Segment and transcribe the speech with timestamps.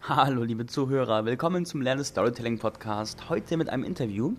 [0.00, 3.28] Hallo, liebe Zuhörer, willkommen zum Lerne Storytelling Podcast.
[3.28, 4.34] Heute mit einem Interview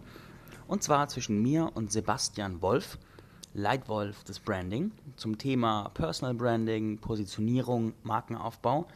[0.68, 2.98] und zwar zwischen mir und Sebastian Wolf,
[3.54, 8.88] Leitwolf des Branding, zum Thema Personal Branding, Positionierung, Markenaufbau.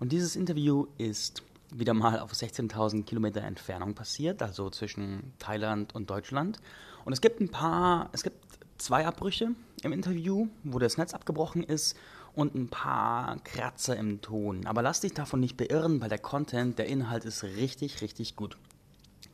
[0.00, 1.42] Und dieses Interview ist
[1.72, 6.58] wieder mal auf 16.000 Kilometer Entfernung passiert, also zwischen Thailand und Deutschland.
[7.06, 8.36] Und es gibt ein paar, es gibt
[8.76, 11.96] zwei Abbrüche im Interview, wo das Netz abgebrochen ist
[12.34, 14.66] und ein paar Kratzer im Ton.
[14.66, 18.56] Aber lass dich davon nicht beirren, weil der Content, der Inhalt ist richtig, richtig gut.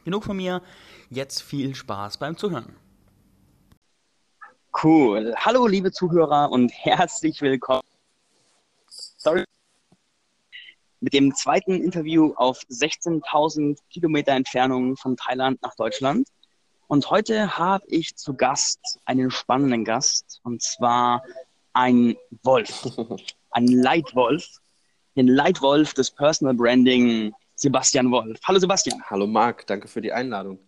[0.04, 0.62] Genug von mir,
[1.10, 2.74] jetzt viel Spaß beim Zuhören.
[4.82, 5.34] Cool.
[5.36, 7.82] Hallo, liebe Zuhörer und herzlich willkommen.
[8.88, 9.44] Sorry.
[11.00, 16.28] Mit dem zweiten Interview auf 16.000 Kilometer Entfernung von Thailand nach Deutschland.
[16.88, 21.22] Und heute habe ich zu Gast einen spannenden Gast, und zwar
[21.72, 22.86] ein Wolf,
[23.50, 24.46] ein Leitwolf,
[25.16, 28.38] den Leitwolf des Personal Branding, Sebastian Wolf.
[28.44, 29.02] Hallo Sebastian.
[29.08, 30.58] Hallo Marc, danke für die Einladung.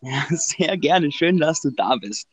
[0.00, 2.28] Ja, sehr gerne, schön, dass du da bist.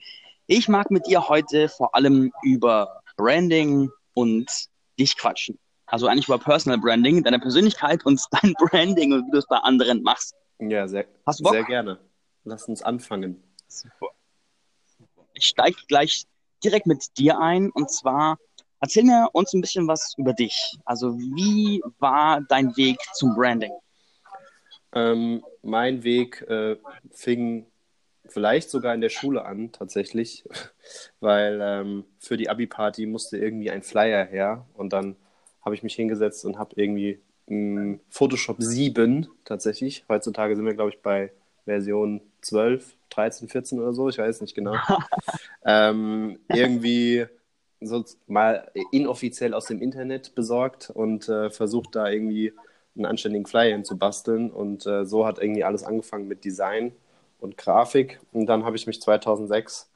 [0.47, 4.51] Ich mag mit dir heute vor allem über Branding und
[4.99, 5.57] dich quatschen.
[5.87, 9.57] Also eigentlich über Personal Branding, deine Persönlichkeit und dein Branding und wie du es bei
[9.57, 10.35] anderen machst.
[10.59, 11.53] Ja, sehr, Hast du Bock?
[11.53, 11.99] sehr gerne.
[12.43, 13.41] Lass uns anfangen.
[13.67, 14.07] Super.
[15.33, 16.25] Ich steige gleich
[16.65, 18.37] direkt mit dir ein und zwar
[18.81, 20.77] erzähl mir uns ein bisschen was über dich.
[20.83, 23.71] Also wie war dein Weg zum Branding?
[24.93, 26.77] Ähm, mein Weg äh,
[27.11, 27.65] fing
[28.27, 30.43] vielleicht sogar in der Schule an, tatsächlich,
[31.19, 35.15] weil ähm, für die Abi-Party musste irgendwie ein Flyer her und dann
[35.63, 40.05] habe ich mich hingesetzt und habe irgendwie mh, Photoshop 7 tatsächlich.
[40.07, 41.31] Heutzutage sind wir, glaube ich, bei
[41.65, 44.75] Version 12, 13, 14 oder so, ich weiß nicht genau.
[45.65, 47.25] ähm, irgendwie
[47.81, 52.53] so mal inoffiziell aus dem Internet besorgt und äh, versucht da irgendwie
[52.95, 54.51] einen anständigen Flyer zu basteln.
[54.51, 56.93] Und äh, so hat irgendwie alles angefangen mit Design
[57.39, 58.19] und Grafik.
[58.31, 59.89] Und dann habe ich mich 2006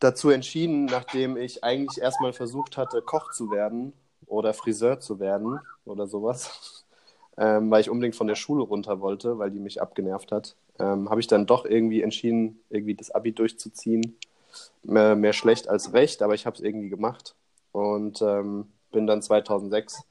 [0.00, 3.92] dazu entschieden, nachdem ich eigentlich erstmal versucht hatte, Koch zu werden
[4.26, 6.83] oder Friseur zu werden oder sowas,
[7.36, 11.08] ähm, weil ich unbedingt von der Schule runter wollte, weil die mich abgenervt hat ähm,
[11.08, 14.16] habe ich dann doch irgendwie entschieden, irgendwie das Abi durchzuziehen.
[14.82, 17.34] Mehr, mehr schlecht als recht, aber ich habe es irgendwie gemacht
[17.72, 20.04] und ähm, bin dann 2006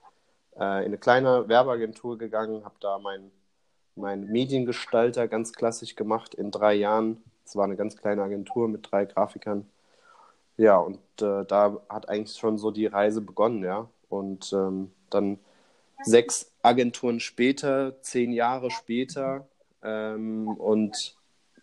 [0.55, 3.31] äh, in eine kleine Werbeagentur gegangen, habe da meinen
[3.95, 7.23] mein Mediengestalter ganz klassisch gemacht in drei Jahren.
[7.45, 9.69] Es war eine ganz kleine Agentur mit drei Grafikern.
[10.57, 13.87] Ja, und äh, da hat eigentlich schon so die Reise begonnen, ja.
[14.09, 15.39] Und ähm, dann
[16.03, 19.47] sechs Agenturen später, zehn Jahre später,
[19.83, 21.15] ähm, und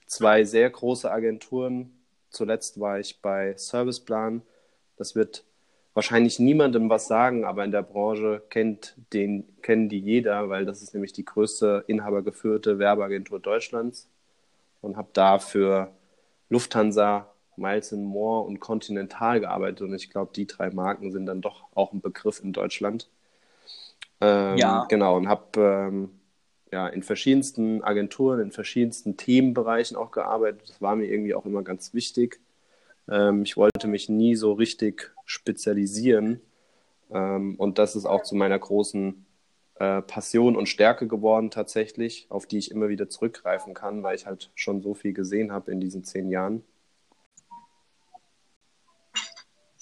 [0.07, 1.91] zwei sehr große Agenturen.
[2.29, 4.43] Zuletzt war ich bei Serviceplan.
[4.97, 5.45] Das wird
[5.95, 10.83] wahrscheinlich niemandem was sagen, aber in der Branche kennt den, kennen die jeder, weil das
[10.83, 14.09] ist nämlich die größte inhabergeführte Werbeagentur Deutschlands
[14.81, 15.91] und habe da für
[16.49, 21.65] Lufthansa, Miles More und Continental gearbeitet und ich glaube, die drei Marken sind dann doch
[21.75, 23.11] auch ein Begriff in Deutschland.
[24.21, 24.85] Ähm, ja.
[24.89, 26.11] Genau, und habe ähm,
[26.73, 30.63] ja, in verschiedensten Agenturen, in verschiedensten Themenbereichen auch gearbeitet.
[30.69, 32.41] Das war mir irgendwie auch immer ganz wichtig.
[33.09, 36.41] Ähm, ich wollte mich nie so richtig spezialisieren.
[37.11, 39.27] Ähm, und das ist auch zu meiner großen
[39.77, 44.27] äh, Passion und Stärke geworden tatsächlich, auf die ich immer wieder zurückgreifen kann, weil ich
[44.27, 46.63] halt schon so viel gesehen habe in diesen zehn Jahren.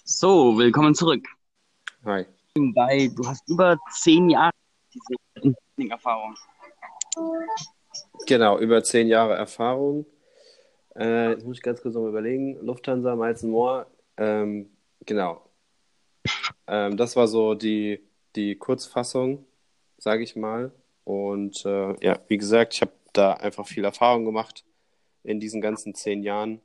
[0.04, 1.26] So, willkommen zurück.
[2.04, 2.24] Hi.
[2.58, 4.52] Du hast über zehn Jahre
[5.42, 6.34] diese Erfahrung.
[8.26, 10.06] Genau, über zehn Jahre Erfahrung.
[10.96, 12.58] Äh, jetzt muss ich ganz kurz noch überlegen.
[12.64, 13.86] Lufthansa, Miles Moore,
[14.16, 14.70] ähm,
[15.06, 15.42] genau.
[16.66, 18.00] Ähm, das war so die,
[18.34, 19.46] die Kurzfassung,
[19.96, 20.72] sage ich mal.
[21.04, 24.64] Und äh, ja, wie gesagt, ich habe da einfach viel Erfahrung gemacht
[25.22, 26.60] in diesen ganzen zehn Jahren.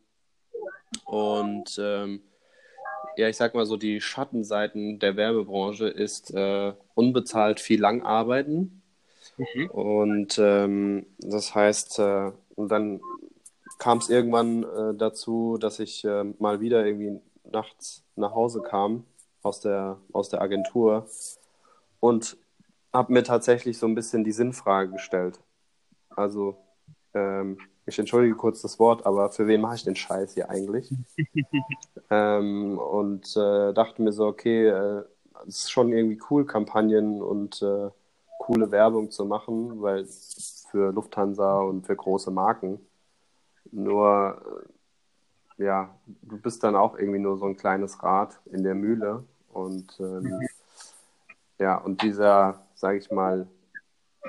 [1.05, 2.21] Und ähm,
[3.17, 8.83] ja, ich sag mal so, die Schattenseiten der Werbebranche ist äh, unbezahlt viel lang arbeiten
[9.37, 9.69] Mhm.
[9.69, 13.01] Und ähm, das heißt, äh, und dann
[13.79, 19.05] kam es irgendwann äh, dazu, dass ich äh, mal wieder irgendwie nachts nach Hause kam
[19.41, 21.07] aus der, aus der Agentur
[21.99, 22.37] und
[22.93, 25.39] habe mir tatsächlich so ein bisschen die Sinnfrage gestellt.
[26.09, 26.57] Also,
[27.13, 30.93] ähm, ich entschuldige kurz das Wort, aber für wen mache ich den Scheiß hier eigentlich?
[32.09, 35.03] ähm, und äh, dachte mir so, okay, äh,
[35.47, 37.89] es ist schon irgendwie cool, Kampagnen und äh,
[38.39, 40.05] coole Werbung zu machen, weil
[40.71, 42.79] für Lufthansa und für große Marken.
[43.71, 44.65] Nur,
[45.59, 49.23] äh, ja, du bist dann auch irgendwie nur so ein kleines Rad in der Mühle.
[49.51, 50.41] Und ähm,
[51.59, 53.47] ja, und dieser, sage ich mal,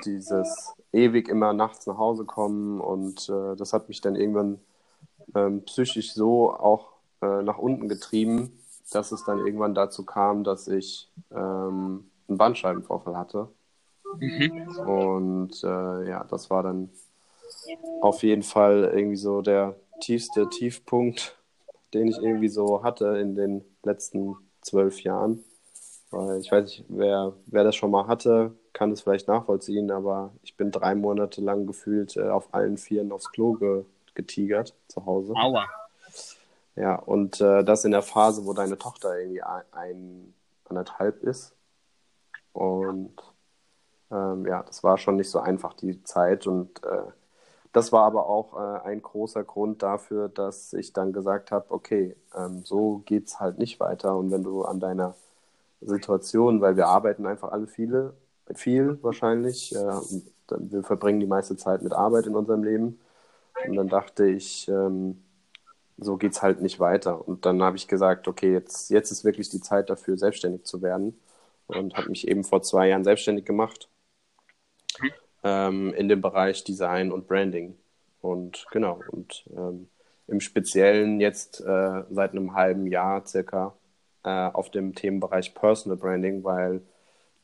[0.05, 4.61] dieses ewig immer nachts nach Hause kommen und äh, das hat mich dann irgendwann
[5.35, 8.59] ähm, psychisch so auch äh, nach unten getrieben,
[8.91, 13.49] dass es dann irgendwann dazu kam, dass ich ähm, einen Bandscheibenvorfall hatte.
[14.19, 14.69] Mhm.
[14.79, 16.91] Und äh, ja, das war dann
[18.01, 21.37] auf jeden Fall irgendwie so der tiefste Tiefpunkt,
[21.93, 25.45] den ich irgendwie so hatte in den letzten zwölf Jahren.
[26.11, 30.33] Weil ich weiß nicht, wer, wer das schon mal hatte, kann es vielleicht nachvollziehen, aber
[30.43, 33.85] ich bin drei Monate lang gefühlt äh, auf allen Vieren aufs Klo ge
[34.15, 35.33] getigert zu Hause.
[35.35, 35.65] Aua.
[36.77, 40.35] Ja, und äh, das in der Phase, wo deine Tochter irgendwie ein, ein
[40.69, 41.55] anderthalb ist.
[42.53, 43.15] Und
[44.11, 46.47] ähm, ja, das war schon nicht so einfach, die Zeit.
[46.47, 47.03] Und äh,
[47.73, 52.17] das war aber auch äh, ein großer Grund dafür, dass ich dann gesagt habe, okay,
[52.37, 54.17] ähm, so geht es halt nicht weiter.
[54.17, 55.15] Und wenn du an deiner
[55.81, 58.15] Situation, weil wir arbeiten einfach alle viele,
[58.55, 63.01] viel wahrscheinlich, wir verbringen die meiste Zeit mit Arbeit in unserem Leben.
[63.67, 65.23] Und dann dachte ich, ähm,
[65.97, 67.27] so es halt nicht weiter.
[67.27, 70.83] Und dann habe ich gesagt, okay, jetzt, jetzt ist wirklich die Zeit dafür, selbstständig zu
[70.83, 71.19] werden.
[71.67, 73.89] Und habe mich eben vor zwei Jahren selbstständig gemacht
[75.43, 77.77] ähm, in dem Bereich Design und Branding.
[78.21, 79.89] Und genau, und ähm,
[80.27, 83.75] im Speziellen jetzt äh, seit einem halben Jahr circa
[84.25, 86.83] äh, auf dem Themenbereich Personal Branding, weil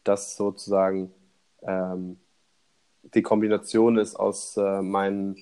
[0.05, 1.13] das sozusagen
[1.63, 2.19] ähm,
[3.03, 5.37] die Kombination ist aus äh, meinen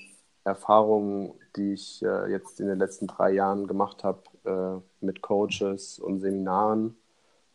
[0.45, 5.99] Erfahrungen, die ich äh, jetzt in den letzten drei Jahren gemacht habe äh, mit Coaches
[5.99, 6.97] und Seminaren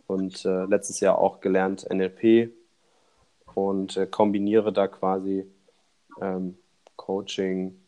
[0.07, 2.51] und äh, letztes Jahr auch gelernt NLP
[3.55, 5.45] und äh, kombiniere da quasi
[6.21, 6.57] ähm,
[6.95, 7.79] Coaching,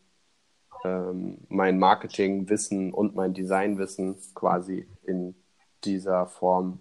[0.84, 5.36] ähm, mein Marketingwissen und mein Designwissen quasi in
[5.84, 6.80] dieser Form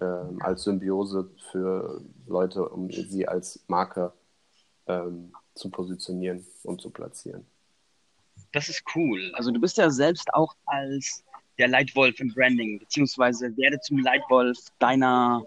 [0.00, 4.12] ähm, als Symbiose für Leute, um sie als Marke
[4.86, 7.46] ähm, zu positionieren und zu platzieren.
[8.52, 9.32] Das ist cool.
[9.34, 11.24] Also du bist ja selbst auch als
[11.58, 15.42] der Leitwolf im Branding, beziehungsweise werde zum Leitwolf deiner,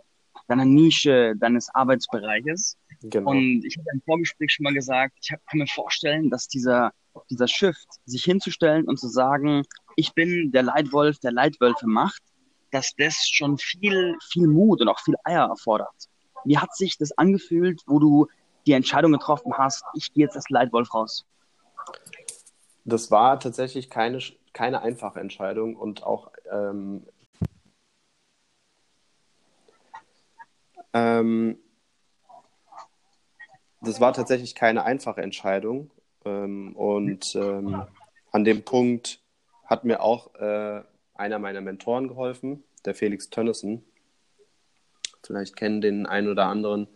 [0.48, 2.78] deiner Nische, deines Arbeitsbereiches.
[3.04, 3.32] Genau.
[3.32, 6.92] Und ich habe im Vorgespräch schon mal gesagt, ich kann mir vorstellen, dass dieser,
[7.30, 9.64] dieser Shift, sich hinzustellen und zu sagen,
[9.96, 12.22] ich bin der Leitwolf, der Leitwölfe macht,
[12.72, 16.10] dass das schon viel, viel Mut und auch viel Eier erfordert.
[16.46, 18.28] Wie hat sich das angefühlt, wo du
[18.66, 21.26] die Entscheidung getroffen hast, ich gehe jetzt als Leitwolf raus?
[22.86, 24.20] Das war tatsächlich keine,
[24.54, 27.06] keine einfache Entscheidung und auch ähm,
[30.94, 31.58] ähm,
[33.82, 35.92] das war tatsächlich keine einfache Entscheidung.
[36.24, 37.84] Ähm, und ähm,
[38.32, 39.22] an dem Punkt
[39.66, 40.84] hat mir auch äh,
[41.22, 43.84] einer meiner Mentoren geholfen, der Felix Tönnissen.
[45.24, 46.88] Vielleicht kennen den einen oder anderen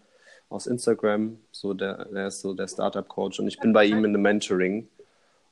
[0.50, 1.38] aus Instagram.
[1.52, 4.90] So der, der ist so der Startup-Coach und ich bin bei ihm in einem Mentoring.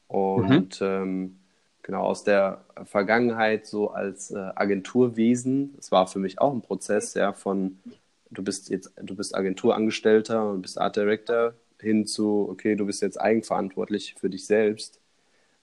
[0.07, 0.87] Und mhm.
[0.87, 1.39] ähm,
[1.83, 7.13] genau aus der Vergangenheit so als äh, Agenturwesen, es war für mich auch ein Prozess,
[7.13, 7.79] ja, von
[8.31, 13.01] du bist jetzt, du bist Agenturangestellter und bist Art Director hin zu, okay, du bist
[13.01, 14.99] jetzt eigenverantwortlich für dich selbst.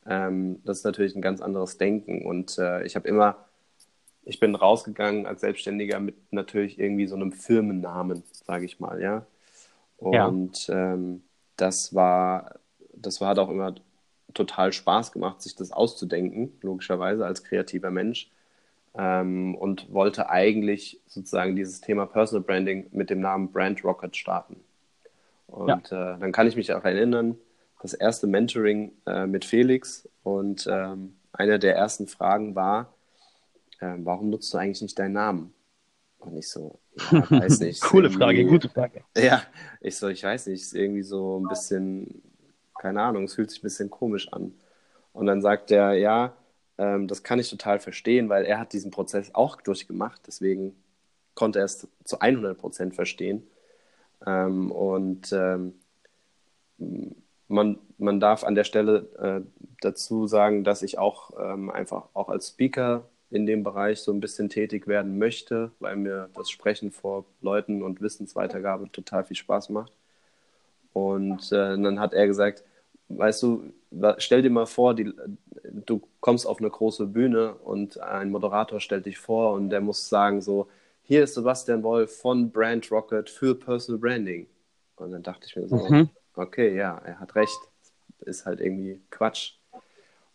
[0.07, 2.25] Ähm, das ist natürlich ein ganz anderes Denken.
[2.25, 3.37] Und äh, ich habe immer,
[4.25, 9.27] ich bin rausgegangen als Selbstständiger mit natürlich irgendwie so einem Firmennamen, sage ich mal, ja.
[9.97, 10.95] Und ja.
[10.95, 11.23] Ähm,
[11.57, 12.55] das war,
[12.95, 13.75] das war auch immer
[14.33, 18.31] total Spaß gemacht, sich das auszudenken, logischerweise als kreativer Mensch.
[18.95, 24.57] Ähm, und wollte eigentlich sozusagen dieses Thema Personal Branding mit dem Namen Brand Rocket starten.
[25.47, 26.15] Und ja.
[26.15, 27.37] äh, dann kann ich mich auch erinnern,
[27.81, 32.95] das erste Mentoring äh, mit Felix und ähm, eine der ersten Fragen war,
[33.81, 35.55] äh, warum nutzt du eigentlich nicht deinen Namen?
[36.19, 36.79] Und ich so,
[37.11, 37.81] ja, weiß nicht.
[37.83, 39.05] Coole Frage, gute Frage.
[39.17, 39.43] Ja,
[39.81, 42.23] ich so, ich weiß nicht, ist irgendwie so ein bisschen
[42.81, 44.55] keine Ahnung, es fühlt sich ein bisschen komisch an.
[45.13, 46.35] Und dann sagt er, ja,
[46.79, 50.83] ähm, das kann ich total verstehen, weil er hat diesen Prozess auch durchgemacht, deswegen
[51.35, 53.47] konnte er es zu 100 Prozent verstehen.
[54.27, 55.75] Ähm, und ähm,
[57.51, 59.41] man, man darf an der Stelle äh,
[59.81, 64.21] dazu sagen, dass ich auch ähm, einfach auch als Speaker in dem Bereich so ein
[64.21, 69.71] bisschen tätig werden möchte, weil mir das Sprechen vor Leuten und Wissensweitergabe total viel Spaß
[69.71, 69.93] macht.
[70.93, 72.65] Und äh, dann hat er gesagt,
[73.09, 73.73] weißt du,
[74.19, 75.13] stell dir mal vor, die,
[75.65, 80.09] du kommst auf eine große Bühne und ein Moderator stellt dich vor und der muss
[80.09, 80.69] sagen so,
[81.03, 84.47] hier ist Sebastian Wolf von Brand Rocket für Personal Branding.
[84.97, 86.11] Und dann dachte ich mir so, mhm.
[86.41, 87.59] Okay, ja, er hat recht.
[88.21, 89.55] Ist halt irgendwie Quatsch.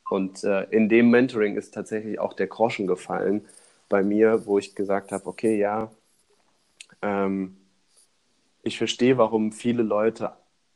[0.09, 3.47] Und äh, in dem Mentoring ist tatsächlich auch der Groschen gefallen
[3.89, 5.91] bei mir, wo ich gesagt habe, okay, ja,
[7.01, 7.57] ähm,
[8.63, 10.31] ich verstehe, warum viele Leute,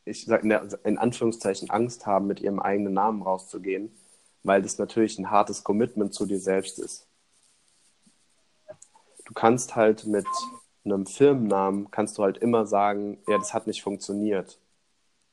[0.06, 3.92] ich sage in, in Anführungszeichen, Angst haben, mit ihrem eigenen Namen rauszugehen,
[4.44, 7.08] weil das natürlich ein hartes Commitment zu dir selbst ist.
[9.26, 10.26] Du kannst halt mit
[10.86, 14.60] einem Firmennamen, kannst du halt immer sagen, ja, das hat nicht funktioniert.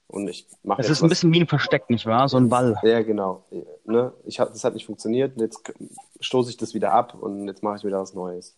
[0.09, 2.29] Und ich mache Das ist ein bisschen wie ein Versteck, nicht wahr?
[2.29, 2.79] So ein Ball.
[2.83, 3.45] Ja, genau.
[3.85, 4.13] Ne?
[4.25, 5.73] Ich hab, das hat nicht funktioniert, jetzt
[6.21, 8.57] stoße ich das wieder ab und jetzt mache ich wieder was Neues.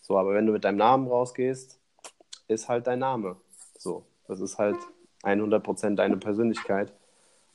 [0.00, 1.78] So, aber wenn du mit deinem Namen rausgehst,
[2.48, 3.36] ist halt dein Name.
[3.78, 4.76] So, das ist halt
[5.22, 6.92] 100% deine Persönlichkeit.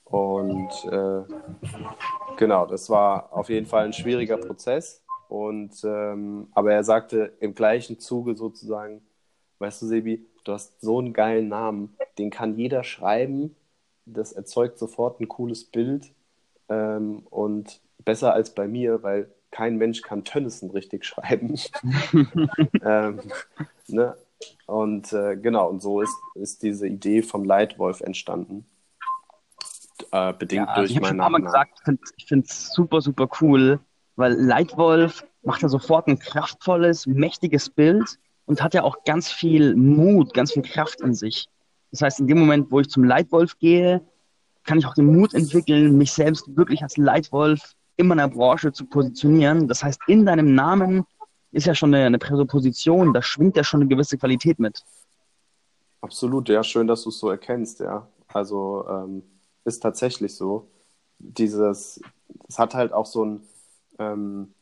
[0.06, 1.24] Und äh,
[2.38, 5.04] genau, das war auf jeden Fall ein schwieriger Prozess.
[5.28, 9.02] Und ähm, aber er sagte im gleichen Zuge sozusagen,
[9.60, 13.56] weißt du, Sebi, du hast so einen geilen Namen, den kann jeder schreiben.
[14.06, 16.12] Das erzeugt sofort ein cooles Bild
[16.70, 21.56] ähm, und besser als bei mir, weil kein Mensch kann Tönnissen richtig schreiben.
[22.84, 23.22] ähm,
[23.88, 24.16] ne?
[24.66, 28.66] Und äh, genau, und so ist, ist diese Idee vom Leitwolf entstanden.
[30.12, 31.44] Äh, bedingt ja, durch ich meinen Namen.
[31.44, 31.82] gesagt,
[32.16, 33.80] ich finde es super, super cool,
[34.16, 38.18] weil Leitwolf macht ja sofort ein kraftvolles, mächtiges Bild
[38.50, 41.48] und hat ja auch ganz viel Mut, ganz viel Kraft in sich.
[41.92, 44.02] Das heißt, in dem Moment, wo ich zum Leitwolf gehe,
[44.64, 48.86] kann ich auch den Mut entwickeln, mich selbst wirklich als Leitwolf in meiner Branche zu
[48.86, 49.68] positionieren.
[49.68, 51.06] Das heißt, in deinem Namen
[51.52, 54.84] ist ja schon eine, Präsupposition, da schwingt ja schon eine gewisse Qualität mit.
[56.02, 58.08] Absolut, ja, schön, dass du es so erkennst, ja.
[58.34, 59.22] Also ähm,
[59.64, 60.68] ist tatsächlich so.
[61.20, 62.02] Dieses,
[62.48, 63.42] es hat halt auch so ein,
[64.00, 64.56] ähm,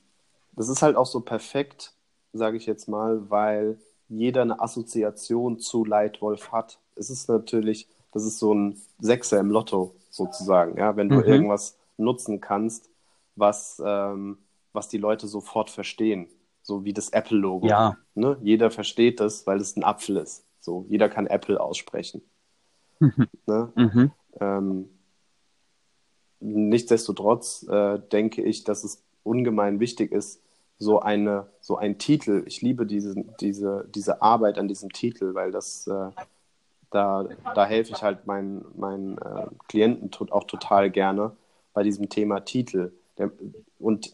[0.52, 1.94] das ist halt auch so perfekt,
[2.34, 3.80] sage ich jetzt mal, weil
[4.10, 6.80] jeder eine Assoziation zu Leitwolf hat.
[6.96, 11.24] Es ist natürlich, das ist so ein Sechser im Lotto sozusagen, ja, wenn du mhm.
[11.24, 12.90] irgendwas nutzen kannst,
[13.36, 14.38] was, ähm,
[14.74, 16.28] was die Leute sofort verstehen
[16.68, 17.66] so wie das Apple-Logo.
[17.66, 17.98] Ja.
[18.14, 18.38] Ne?
[18.42, 20.44] Jeder versteht das, weil es ein Apfel ist.
[20.60, 22.22] So, jeder kann Apple aussprechen.
[23.00, 23.72] ne?
[23.76, 24.12] mhm.
[24.42, 24.90] ähm,
[26.42, 30.42] nichtsdestotrotz äh, denke ich, dass es ungemein wichtig ist,
[30.80, 32.44] so eine, so ein Titel.
[32.46, 36.12] Ich liebe diese, diese, diese Arbeit an diesem Titel, weil das äh,
[36.90, 41.36] da, da helfe ich halt meinen, meinen äh, Klienten auch total gerne
[41.74, 42.92] bei diesem Thema Titel.
[43.18, 43.32] Der,
[43.80, 44.14] und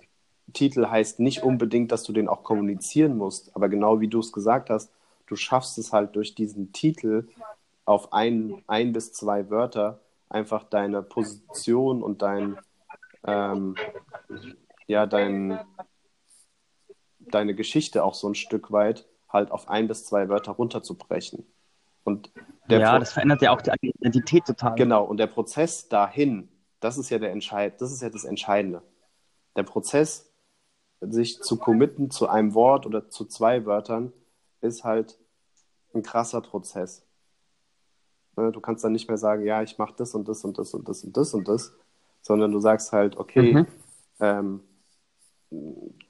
[0.54, 4.32] Titel heißt nicht unbedingt, dass du den auch kommunizieren musst, aber genau wie du es
[4.32, 4.92] gesagt hast,
[5.28, 7.28] du schaffst es halt durch diesen Titel
[7.86, 12.58] auf ein, ein bis zwei Wörter einfach deine Position und dein,
[13.26, 13.76] ähm,
[14.88, 15.60] ja, dein,
[17.32, 21.46] deine Geschichte auch so ein Stück weit halt auf ein bis zwei Wörter runterzubrechen.
[22.04, 22.32] Und
[22.68, 24.76] ja, Pro das verändert ja auch die Identität total.
[24.76, 26.50] Genau, und der Prozess dahin,
[26.80, 28.84] das ist ja der Entscheid, das ist ja das Entscheidende.
[29.56, 30.32] Der Prozess
[31.02, 34.14] sich zu committen zu einem Wort oder zu zwei Wörtern,
[34.62, 35.18] ist halt
[35.94, 37.06] ein krasser Prozess.
[38.36, 40.74] Ne, du kannst dann nicht mehr sagen, ja, ich mache das und das und das
[40.74, 41.74] und das und das und das,
[42.22, 43.68] sondern du sagst halt, okay, mhm.
[44.20, 44.64] ähm,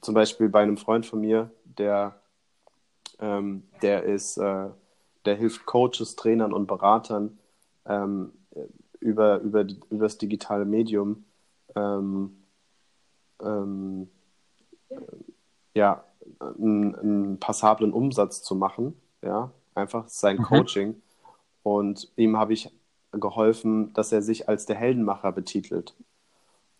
[0.00, 2.20] zum Beispiel bei einem Freund von mir, der,
[3.20, 4.68] ähm, der ist, äh,
[5.24, 7.38] der hilft Coaches, Trainern und Beratern
[7.86, 8.32] ähm,
[9.00, 11.24] über, über, über das digitale Medium
[11.74, 12.36] ähm,
[13.42, 14.08] ähm,
[15.74, 16.04] ja,
[16.40, 18.96] einen, einen, passablen Umsatz zu machen.
[19.22, 20.42] Ja, einfach sein mhm.
[20.42, 21.02] Coaching.
[21.62, 22.70] Und ihm habe ich
[23.12, 25.94] geholfen, dass er sich als der Heldenmacher betitelt.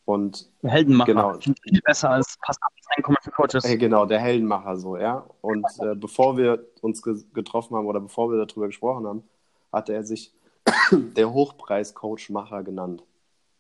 [0.07, 3.65] Und Heldenmacher genau, viel besser als passables Einkommen für Coaches.
[3.65, 5.27] Äh, genau, der Heldenmacher so, ja.
[5.41, 9.25] Und äh, bevor wir uns ge getroffen haben oder bevor wir darüber gesprochen haben,
[9.73, 10.35] hatte er sich
[10.93, 13.03] der Hochpreis-Coach-Macher genannt.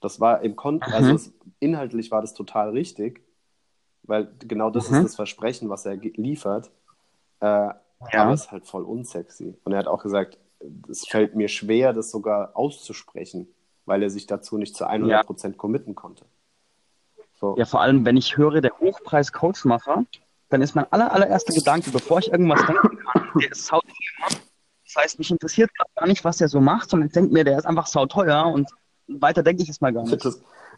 [0.00, 0.82] Das war im Kon mhm.
[0.92, 3.22] also es, inhaltlich war das total richtig,
[4.02, 4.98] weil genau das mhm.
[4.98, 6.70] ist das Versprechen, was er liefert.
[7.40, 7.78] Äh, ja.
[8.16, 9.56] Aber es ist halt voll unsexy.
[9.64, 10.38] Und er hat auch gesagt,
[10.90, 13.48] es fällt mir schwer, das sogar auszusprechen,
[13.86, 15.52] weil er sich dazu nicht zu 100% ja.
[15.54, 16.26] committen konnte.
[17.44, 17.54] So.
[17.58, 20.06] Ja, vor allem, wenn ich höre, der Hochpreis-Coachmacher,
[20.48, 23.92] dann ist mein aller, allererster Gedanke, bevor ich irgendwas denken kann, der ist sauteuer.
[24.86, 27.58] Das heißt, mich interessiert gar nicht, was der so macht, sondern ich denke mir, der
[27.58, 28.70] ist einfach sauteuer und
[29.08, 30.26] weiter denke ich es mal gar nicht.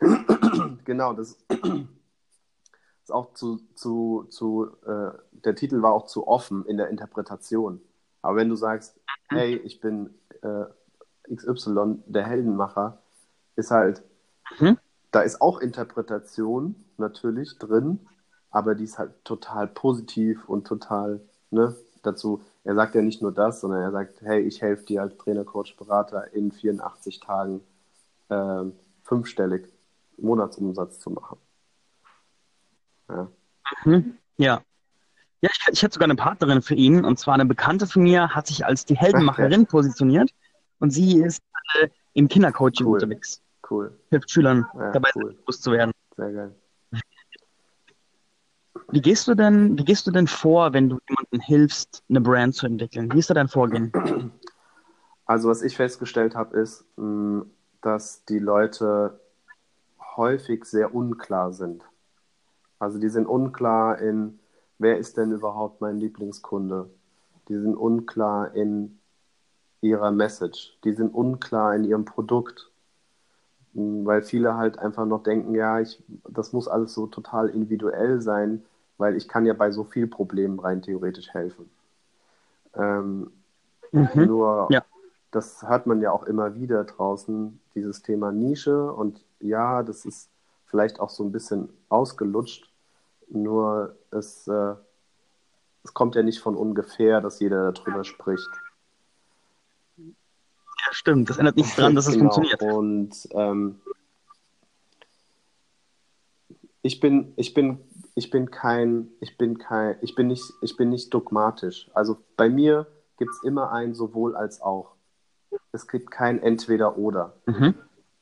[0.84, 1.36] Genau, das
[3.02, 7.80] ist auch zu, zu, zu äh, der Titel war auch zu offen in der Interpretation.
[8.22, 13.02] Aber wenn du sagst, hey, ich bin äh, XY, der Heldenmacher,
[13.56, 14.04] ist halt,
[14.60, 14.78] mhm.
[15.10, 18.00] Da ist auch Interpretation natürlich drin,
[18.50, 21.20] aber die ist halt total positiv und total,
[21.50, 25.02] ne, dazu, er sagt ja nicht nur das, sondern er sagt, hey, ich helfe dir
[25.02, 27.60] als Trainer, Coach, Berater in 84 Tagen
[28.28, 28.64] äh,
[29.02, 29.68] fünfstellig
[30.16, 31.38] Monatsumsatz zu machen.
[33.08, 33.28] Ja.
[33.84, 34.18] Mhm.
[34.36, 34.62] ja.
[35.42, 37.04] Ja, ich, ich hätte sogar eine Partnerin für ihn.
[37.04, 40.30] Und zwar eine Bekannte von mir hat sich als die Heldenmacherin positioniert.
[40.78, 41.42] Und sie ist
[41.80, 42.94] äh, im Kindercoaching cool.
[42.94, 43.42] unterwegs.
[43.68, 43.98] Cool.
[44.10, 45.34] Hilft Schülern ja, dabei, cool.
[45.34, 45.92] bewusst zu werden.
[46.16, 46.54] Sehr geil.
[48.90, 52.54] Wie gehst du denn, wie gehst du denn vor, wenn du jemandem hilfst, eine Brand
[52.54, 53.12] zu entwickeln?
[53.12, 53.92] Wie ist da dein Vorgehen?
[55.28, 57.40] Also was ich festgestellt habe, ist, mm,
[57.80, 59.18] dass die Leute
[60.16, 61.82] häufig sehr unklar sind.
[62.78, 64.38] Also die sind unklar in,
[64.78, 66.88] wer ist denn überhaupt mein Lieblingskunde?
[67.48, 69.00] Die sind unklar in
[69.80, 70.78] ihrer Message.
[70.84, 72.70] Die sind unklar in ihrem Produkt.
[73.78, 78.62] Weil viele halt einfach noch denken, ja, ich, das muss alles so total individuell sein
[78.98, 81.70] weil ich kann ja bei so vielen Problemen rein theoretisch helfen.
[82.74, 83.30] Ähm,
[83.92, 84.08] mhm.
[84.14, 84.84] Nur, ja.
[85.30, 88.92] das hört man ja auch immer wieder draußen, dieses Thema Nische.
[88.92, 90.30] Und ja, das ist
[90.66, 92.70] vielleicht auch so ein bisschen ausgelutscht.
[93.28, 94.74] Nur es, äh,
[95.84, 98.48] es kommt ja nicht von ungefähr, dass jeder darüber spricht.
[100.86, 101.30] Ja, stimmt.
[101.30, 102.30] Das ändert nichts daran, dass es genau.
[102.32, 102.62] funktioniert.
[102.62, 103.80] Und ähm,
[106.82, 107.80] ich bin, ich bin
[108.16, 111.88] ich bin kein, ich bin kein, ich bin nicht, ich bin nicht dogmatisch.
[111.92, 112.86] Also bei mir
[113.18, 114.94] gibt es immer ein sowohl als auch.
[115.70, 117.34] Es gibt kein entweder oder.
[117.44, 117.74] Mhm.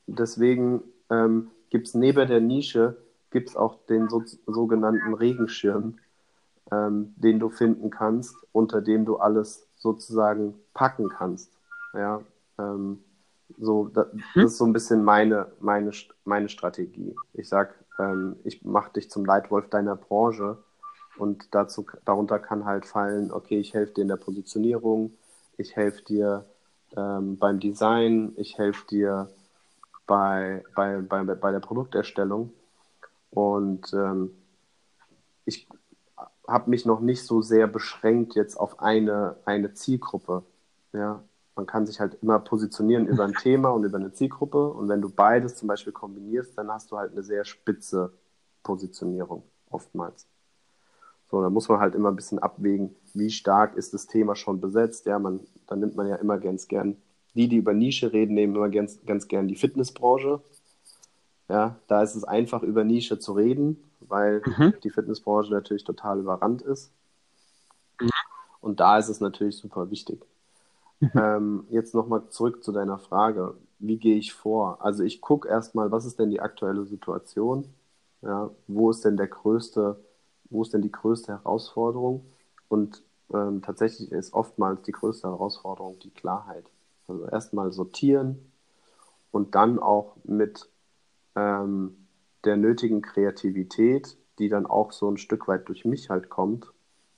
[0.05, 2.97] Deswegen ähm, gibt es neben der Nische
[3.31, 5.97] gibt auch den so, sogenannten Regenschirm,
[6.71, 11.51] ähm, den du finden kannst, unter dem du alles sozusagen packen kannst.
[11.93, 12.21] Ja,
[12.59, 13.03] ähm,
[13.57, 14.21] so, das, mhm.
[14.35, 15.91] das ist so ein bisschen meine, meine,
[16.23, 17.15] meine Strategie.
[17.33, 20.57] Ich sage, ähm, ich mache dich zum Leitwolf deiner Branche
[21.17, 25.13] und dazu, darunter kann halt fallen, okay, ich helfe dir in der Positionierung,
[25.57, 26.45] ich helfe dir
[26.95, 29.29] ähm, beim Design, ich helfe dir
[30.07, 32.51] bei, bei, bei, bei der Produkterstellung
[33.31, 34.31] und ähm,
[35.45, 35.67] ich
[36.47, 40.43] habe mich noch nicht so sehr beschränkt jetzt auf eine, eine Zielgruppe.
[40.93, 41.23] Ja,
[41.55, 44.69] man kann sich halt immer positionieren über ein Thema und über eine Zielgruppe.
[44.69, 48.13] Und wenn du beides zum Beispiel kombinierst, dann hast du halt eine sehr spitze
[48.63, 50.27] Positionierung oftmals.
[51.29, 54.61] So, da muss man halt immer ein bisschen abwägen, wie stark ist das Thema schon
[54.61, 55.05] besetzt.
[55.05, 56.97] Ja, man, dann nimmt man ja immer ganz gern,
[57.33, 60.41] die, die über Nische reden, nehmen immer ganz, ganz gern die Fitnessbranche.
[61.47, 64.73] Ja, da ist es einfach, über Nische zu reden, weil mhm.
[64.83, 66.91] die Fitnessbranche natürlich total überrannt ist.
[67.99, 68.09] Mhm.
[68.61, 70.25] Und da ist es natürlich super wichtig.
[71.15, 73.55] Ähm, jetzt nochmal zurück zu deiner Frage.
[73.79, 74.83] Wie gehe ich vor?
[74.83, 77.65] Also ich gucke erstmal, was ist denn die aktuelle Situation?
[78.21, 79.99] Ja, wo ist denn der größte,
[80.49, 82.25] wo ist denn die größte Herausforderung?
[82.69, 83.03] Und
[83.33, 86.65] ähm, tatsächlich ist oftmals die größte Herausforderung die Klarheit.
[87.07, 88.51] Also erstmal sortieren
[89.31, 90.69] und dann auch mit
[91.35, 92.07] ähm,
[92.45, 96.71] der nötigen Kreativität, die dann auch so ein Stück weit durch mich halt kommt,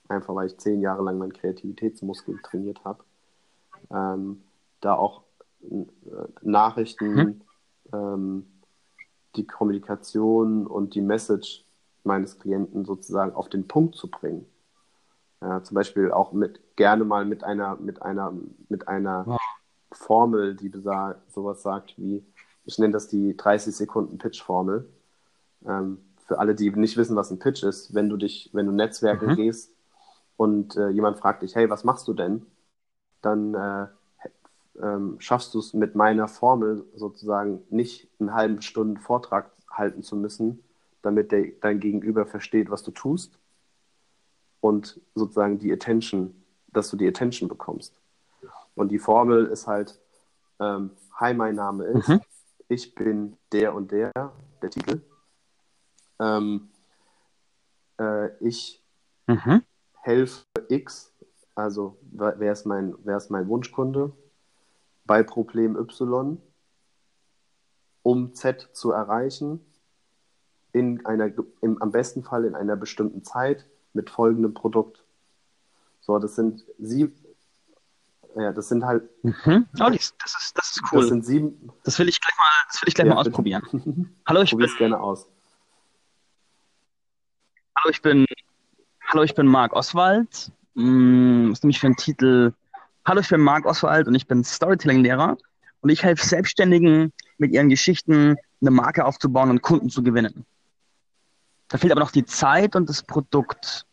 [0.08, 3.04] einfach weil ich zehn Jahre lang meinen Kreativitätsmuskel trainiert habe,
[3.90, 4.42] ähm,
[4.80, 5.22] da auch
[5.62, 5.84] äh,
[6.42, 7.40] Nachrichten, mhm.
[7.92, 8.46] ähm,
[9.36, 11.64] die Kommunikation und die Message
[12.04, 14.46] meines Klienten sozusagen auf den Punkt zu bringen.
[15.40, 18.32] Ja, zum Beispiel auch mit gerne mal mit einer mit einer
[18.68, 19.40] mit einer wow.
[19.92, 20.70] Formel, die
[21.28, 22.24] sowas sagt wie
[22.68, 24.86] ich nenne das die 30 Sekunden Pitch Formel.
[25.66, 28.72] Ähm, für alle, die nicht wissen, was ein Pitch ist, wenn du dich, wenn du
[28.72, 29.36] Netzwerke mhm.
[29.36, 29.72] gehst
[30.36, 32.44] und äh, jemand fragt dich, hey, was machst du denn?
[33.22, 33.86] Dann äh,
[34.82, 40.16] ähm, schaffst du es mit meiner Formel sozusagen nicht einen halben Stunden Vortrag halten zu
[40.16, 40.62] müssen,
[41.02, 43.38] damit der, dein Gegenüber versteht, was du tust
[44.60, 46.34] und sozusagen die Attention,
[46.72, 47.94] dass du die Attention bekommst.
[48.74, 49.98] Und die Formel ist halt,
[50.60, 52.20] ähm, hi, mein Name ist, mhm.
[52.68, 54.12] ich bin der und der,
[54.62, 55.00] der Titel.
[56.20, 56.68] Ähm,
[57.98, 58.82] äh, ich
[59.26, 59.62] mhm.
[60.02, 61.12] helfe X
[61.58, 64.12] also wer ist mein, wer ist mein Wunschkunde
[65.04, 66.40] bei Problem Y,
[68.02, 69.60] um Z zu erreichen,
[70.72, 75.02] in einer, im, am besten Fall in einer bestimmten Zeit mit folgendem Produkt.
[76.00, 77.14] So, das sind sieben,
[78.36, 79.08] ja, das sind halt.
[79.24, 79.66] Mhm.
[79.80, 80.14] Oh, das, ist,
[80.56, 81.00] das ist cool.
[81.00, 81.72] Das sind sieben.
[81.82, 84.14] Das will ich gleich mal, das will ich gleich ja, mal ausprobieren.
[84.26, 84.68] Hallo, ich bin.
[84.78, 85.26] gerne aus.
[87.76, 88.26] Hallo, ich bin.
[89.08, 90.52] Hallo, ich bin Marc Oswald.
[90.78, 92.52] Hm, was nehme ich für einen Titel?
[93.04, 95.36] Hallo, ich bin Marc Oswald und ich bin Storytelling-Lehrer
[95.80, 100.46] und ich helfe Selbstständigen mit ihren Geschichten eine Marke aufzubauen und Kunden zu gewinnen.
[101.66, 103.86] Da fehlt aber noch die Zeit und das Produkt.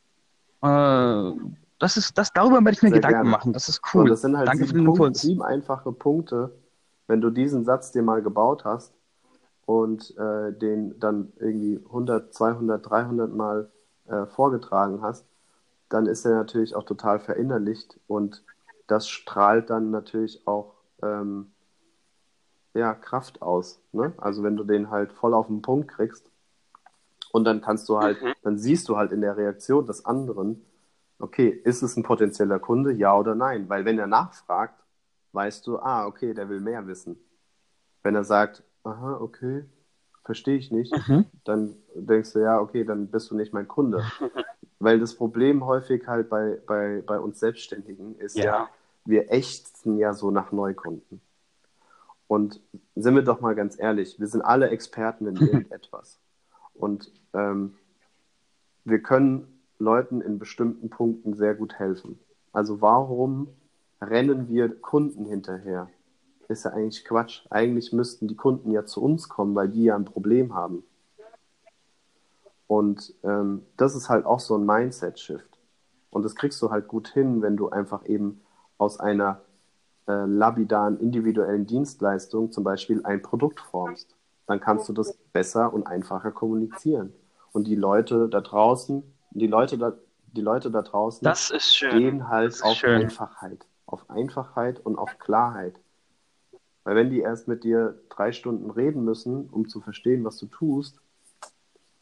[0.61, 1.31] Äh,
[1.79, 3.29] das ist, das, darüber werde ich mir Sehr Gedanken gerne.
[3.31, 3.53] machen.
[3.53, 4.03] Das ist cool.
[4.03, 6.51] Und das sind halt Danke sieben, Punkt, sieben einfache Punkte.
[7.07, 8.93] Wenn du diesen Satz dir mal gebaut hast
[9.65, 13.71] und äh, den dann irgendwie 100, 200, 300 Mal
[14.05, 15.25] äh, vorgetragen hast,
[15.89, 18.43] dann ist er natürlich auch total verinnerlicht und
[18.87, 21.51] das strahlt dann natürlich auch ähm,
[22.73, 23.81] ja, Kraft aus.
[23.91, 24.13] Ne?
[24.17, 26.29] Also wenn du den halt voll auf den Punkt kriegst
[27.31, 28.33] und dann kannst du halt, mhm.
[28.43, 30.63] dann siehst du halt in der Reaktion des anderen,
[31.19, 33.69] okay, ist es ein potenzieller Kunde, ja oder nein?
[33.69, 34.83] Weil wenn er nachfragt,
[35.31, 37.17] weißt du, ah, okay, der will mehr wissen.
[38.03, 39.65] Wenn er sagt, aha, okay,
[40.23, 41.25] verstehe ich nicht, mhm.
[41.43, 44.03] dann denkst du, ja, okay, dann bist du nicht mein Kunde.
[44.79, 48.43] Weil das Problem häufig halt bei, bei, bei uns Selbstständigen ist ja.
[48.43, 48.69] ja,
[49.05, 51.21] wir ächzen ja so nach Neukunden.
[52.27, 52.59] Und
[52.95, 56.19] sind wir doch mal ganz ehrlich, wir sind alle Experten in irgendetwas.
[56.73, 57.75] Und ähm,
[58.83, 62.19] wir können Leuten in bestimmten Punkten sehr gut helfen.
[62.51, 63.49] Also warum
[64.01, 65.89] rennen wir Kunden hinterher?
[66.47, 67.45] Ist ja eigentlich Quatsch.
[67.49, 70.83] Eigentlich müssten die Kunden ja zu uns kommen, weil die ja ein Problem haben.
[72.67, 75.59] Und ähm, das ist halt auch so ein Mindset-Shift.
[76.09, 78.41] Und das kriegst du halt gut hin, wenn du einfach eben
[78.77, 79.41] aus einer
[80.07, 84.15] äh, labidaren individuellen Dienstleistung zum Beispiel ein Produkt formst.
[84.47, 87.13] Dann kannst du das besser und einfacher kommunizieren.
[87.51, 89.93] Und die Leute da draußen, die Leute da,
[90.27, 91.27] die Leute da draußen
[91.91, 93.03] gehen halt auf schön.
[93.03, 93.65] Einfachheit.
[93.85, 95.79] Auf Einfachheit und auf Klarheit.
[96.83, 100.45] Weil wenn die erst mit dir drei Stunden reden müssen, um zu verstehen, was du
[100.45, 100.99] tust,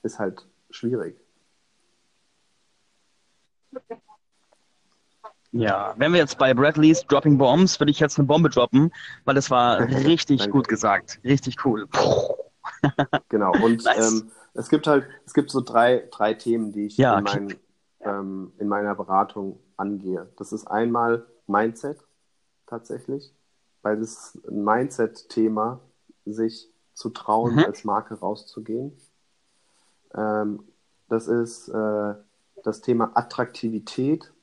[0.02, 1.20] ist halt schwierig.
[5.52, 8.92] Ja, wenn wir jetzt bei Bradley's Dropping Bombs, würde ich jetzt eine Bombe droppen,
[9.24, 11.20] weil das war richtig gut gesagt.
[11.24, 11.88] Richtig cool.
[13.30, 14.14] genau, und nice.
[14.14, 17.56] ähm, es gibt halt, es gibt so drei, drei Themen, die ich ja, in, mein,
[18.02, 20.32] ähm, in meiner Beratung angehe.
[20.38, 22.00] Das ist einmal Mindset
[22.66, 23.32] tatsächlich,
[23.84, 25.82] weil das ein Mindset-Thema,
[26.26, 27.66] sich zu trauen, mhm.
[27.66, 28.98] als Marke rauszugehen.
[30.16, 30.64] Ähm,
[31.10, 32.14] das ist äh,
[32.64, 34.34] das Thema Attraktivität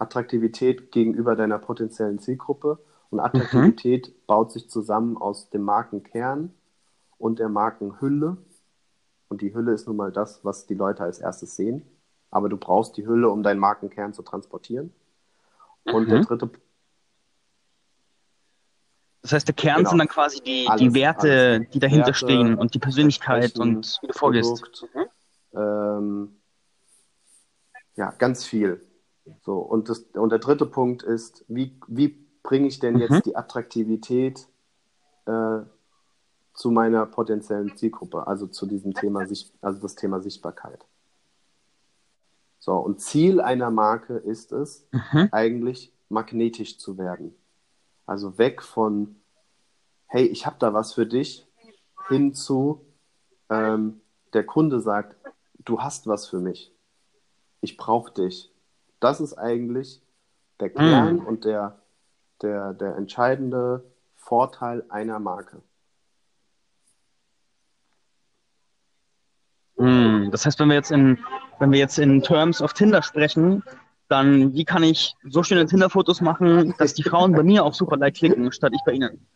[0.00, 2.78] Attraktivität gegenüber deiner potenziellen Zielgruppe.
[3.10, 3.24] Und mhm.
[3.24, 4.12] Attraktivität mhm.
[4.26, 6.54] baut sich zusammen aus dem Markenkern
[7.18, 8.38] und der Markenhülle.
[9.28, 11.82] Und die Hülle ist nun mal das, was die Leute als erstes sehen.
[12.30, 14.92] Aber du brauchst die Hülle, um deinen Markenkern zu transportieren.
[15.84, 16.10] Und mhm.
[16.10, 16.50] der dritte
[19.30, 19.90] das heißt, der Kern genau.
[19.90, 21.70] sind dann quasi die, alles, die Werte, alles.
[21.70, 24.86] die dahinter Werte, stehen und die Persönlichkeit und wie du vorgehst.
[24.92, 25.58] Mhm.
[25.58, 26.40] Ähm,
[27.94, 28.84] ja, ganz viel.
[29.42, 32.08] So, und, das, und der dritte Punkt ist, wie, wie
[32.42, 33.22] bringe ich denn jetzt mhm.
[33.24, 34.48] die Attraktivität
[35.26, 35.60] äh,
[36.54, 40.84] zu meiner potenziellen Zielgruppe, also zu diesem Thema, also das Thema Sichtbarkeit.
[42.58, 45.28] So, und Ziel einer Marke ist es, mhm.
[45.30, 47.34] eigentlich magnetisch zu werden.
[48.06, 49.19] Also weg von,
[50.10, 51.46] hey, ich habe da was für dich,
[52.08, 52.84] hin zu,
[53.48, 54.00] ähm,
[54.32, 55.16] der Kunde sagt,
[55.58, 56.72] du hast was für mich.
[57.62, 58.50] Ich brauche dich
[59.00, 60.00] das ist eigentlich
[60.60, 61.26] der Kern mm.
[61.26, 61.80] und der,
[62.42, 63.82] der, der entscheidende
[64.14, 65.62] Vorteil einer Marke.
[69.76, 70.30] Mm.
[70.30, 71.18] Das heißt, wenn wir jetzt in,
[71.58, 73.64] wenn wir jetzt in Terms of Tinder sprechen,
[74.08, 78.18] dann wie kann ich so schöne Tinder-Fotos machen, dass die Frauen bei mir auf Sucherlike
[78.18, 79.26] klicken, statt ich bei ihnen?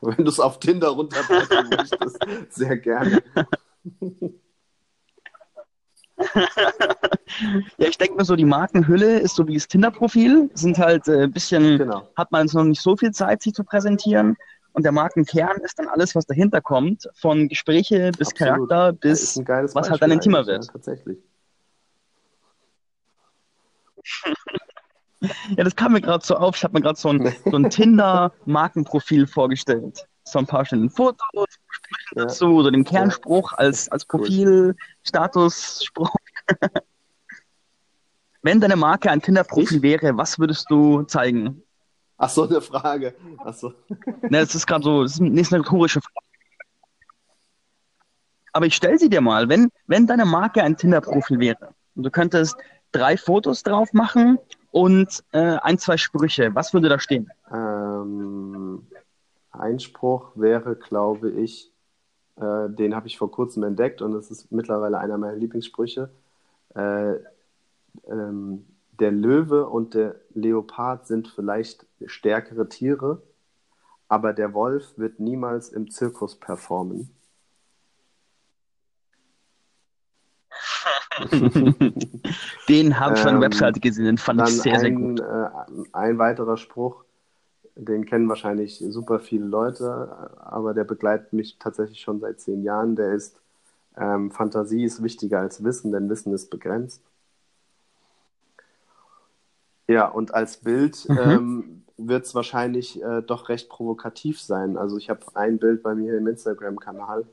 [0.00, 2.18] Wenn du es auf Tinder runterbrechen möchtest,
[2.50, 3.22] sehr gerne.
[7.78, 10.50] ja, ich denke mir so, die Markenhülle ist so wie das Tinder-Profil.
[10.54, 12.08] Sind halt ein äh, bisschen, genau.
[12.16, 14.36] hat man jetzt noch nicht so viel Zeit, sich zu präsentieren.
[14.72, 18.68] Und der Markenkern ist dann alles, was dahinter kommt, von Gespräche bis Absolut.
[18.68, 20.66] Charakter bis was halt dann intimer wird.
[20.66, 21.18] Ja, tatsächlich.
[25.20, 26.56] ja, das kam mir gerade so auf.
[26.56, 30.06] Ich habe mir gerade so ein, so ein Tinder-Markenprofil vorgestellt.
[30.24, 31.46] So ein paar schöne Fotos,
[32.14, 32.24] ja.
[32.24, 34.74] dazu, so den Kernspruch als, als Profil,
[35.04, 36.14] Statusspruch.
[38.42, 41.62] Wenn deine Marke ein Tinder-Profil wäre, was würdest du zeigen?
[42.18, 43.14] Ach so, eine Frage.
[43.38, 43.72] Ach so.
[44.22, 46.26] Ne, das ist gerade so, das ist eine rhetorische Frage.
[48.52, 52.10] Aber ich stelle sie dir mal, wenn, wenn deine Marke ein Tinder-Profil wäre und du
[52.10, 52.56] könntest
[52.96, 54.38] drei Fotos drauf machen
[54.70, 57.30] und äh, ein, zwei Sprüche, was würde da stehen?
[57.52, 58.86] Ähm,
[59.52, 61.72] ein Spruch wäre, glaube ich,
[62.36, 66.10] äh, den habe ich vor kurzem entdeckt und es ist mittlerweile einer meiner Lieblingssprüche.
[66.74, 67.14] Äh,
[68.08, 68.66] ähm,
[68.98, 73.22] der Löwe und der Leopard sind vielleicht stärkere Tiere,
[74.08, 77.10] aber der Wolf wird niemals im Zirkus performen.
[82.68, 85.20] den habe ich von der ähm, Webseite gesehen, den fand ich sehr, ein, sehr gut.
[85.20, 85.48] Äh,
[85.92, 87.04] ein weiterer Spruch,
[87.74, 92.96] den kennen wahrscheinlich super viele Leute, aber der begleitet mich tatsächlich schon seit zehn Jahren.
[92.96, 93.36] Der ist,
[93.96, 97.02] ähm, Fantasie ist wichtiger als Wissen, denn Wissen ist begrenzt.
[99.88, 101.18] Ja, und als Bild Mhm.
[101.18, 104.76] ähm, wird es wahrscheinlich äh, doch recht provokativ sein.
[104.76, 107.26] Also ich habe ein Bild bei mir im Instagram-Kanal,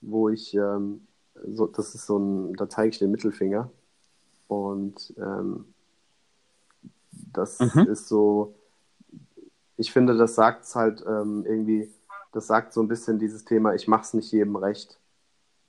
[0.00, 1.05] wo ich, ähm,
[1.44, 3.70] so, das ist so ein, da zeige ich den Mittelfinger.
[4.48, 5.74] Und ähm,
[7.32, 7.82] das Mhm.
[7.86, 8.54] ist so,
[9.76, 11.90] ich finde, das sagt halt ähm, irgendwie,
[12.32, 14.98] das sagt so ein bisschen dieses Thema, ich mach's nicht jedem recht.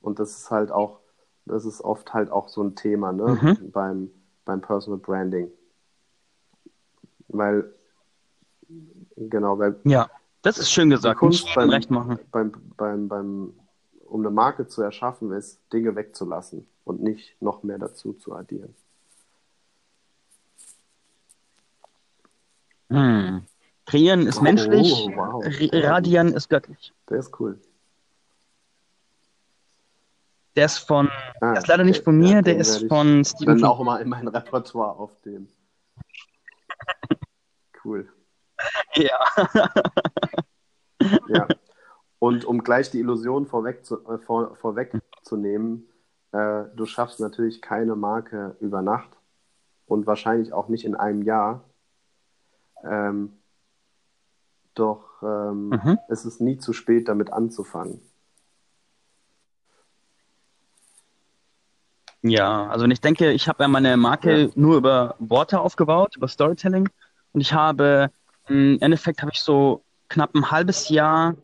[0.02, 1.00] Und das ist halt auch,
[1.46, 3.72] das ist oft halt auch so ein Thema, ne, Mhm.
[3.72, 4.12] beim,
[4.46, 5.52] beim Personal Branding.
[7.30, 7.74] Weil,
[9.18, 10.10] genau, weil Ja,
[10.42, 11.20] das ist schön gesagt.
[11.20, 12.20] Kunst beim, recht machen.
[12.32, 13.54] beim, beim, beim,
[14.10, 18.76] um eine Marke zu erschaffen, ist, Dinge wegzulassen und nicht noch mehr dazu zu addieren.
[22.90, 23.46] Hm.
[23.86, 25.44] Kreieren ist Oh, menschlich, wow.
[25.46, 26.94] ra- radieren ist göttlich.
[27.10, 27.60] Der ist cool.
[30.56, 31.08] Der ist von,
[31.42, 32.04] Ah, der ist leider nicht okay.
[32.06, 34.28] von mir, Ja, der den ist werde ich von Stephen Dann auch mal in mein
[34.28, 35.50] Repertoire aufnehmen.
[37.86, 38.10] Cool.
[38.96, 39.18] Ja.
[41.30, 41.48] Ja.
[42.20, 45.88] Und um gleich die Illusion vorweg zu, äh, vor, vorwegzunehmen,
[46.32, 49.10] äh, du schaffst natürlich keine Marke über Nacht
[49.86, 51.64] und wahrscheinlich auch nicht in einem Jahr.
[52.84, 53.34] Ähm,
[54.74, 55.98] doch ähm, Mhm.
[56.08, 58.02] es ist nie zu spät, damit anzufangen.
[62.24, 64.50] Ja, also ich denke, ich habe ja meine Marke Ja.
[64.56, 66.90] nur über Worte aufgebaut, über Storytelling.
[67.34, 68.12] Und ich habe,
[68.48, 71.36] im Endeffekt habe ich so knapp ein halbes Jahr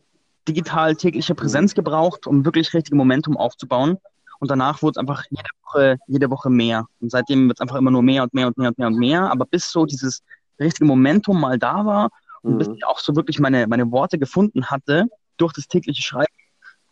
[0.48, 3.98] digital tägliche Präsenz gebraucht, um wirklich richtige Momentum aufzubauen.
[4.40, 6.86] Und danach wurde es einfach jede Woche, jede Woche mehr.
[7.00, 8.98] Und seitdem wird es einfach immer nur mehr und mehr und mehr und mehr und
[8.98, 9.30] mehr.
[9.30, 10.22] Aber bis so dieses
[10.60, 12.10] richtige Momentum mal da war
[12.42, 12.74] und bis Mhm.
[12.74, 16.32] ich auch so wirklich meine, meine Worte gefunden hatte durch das tägliche Schreiben,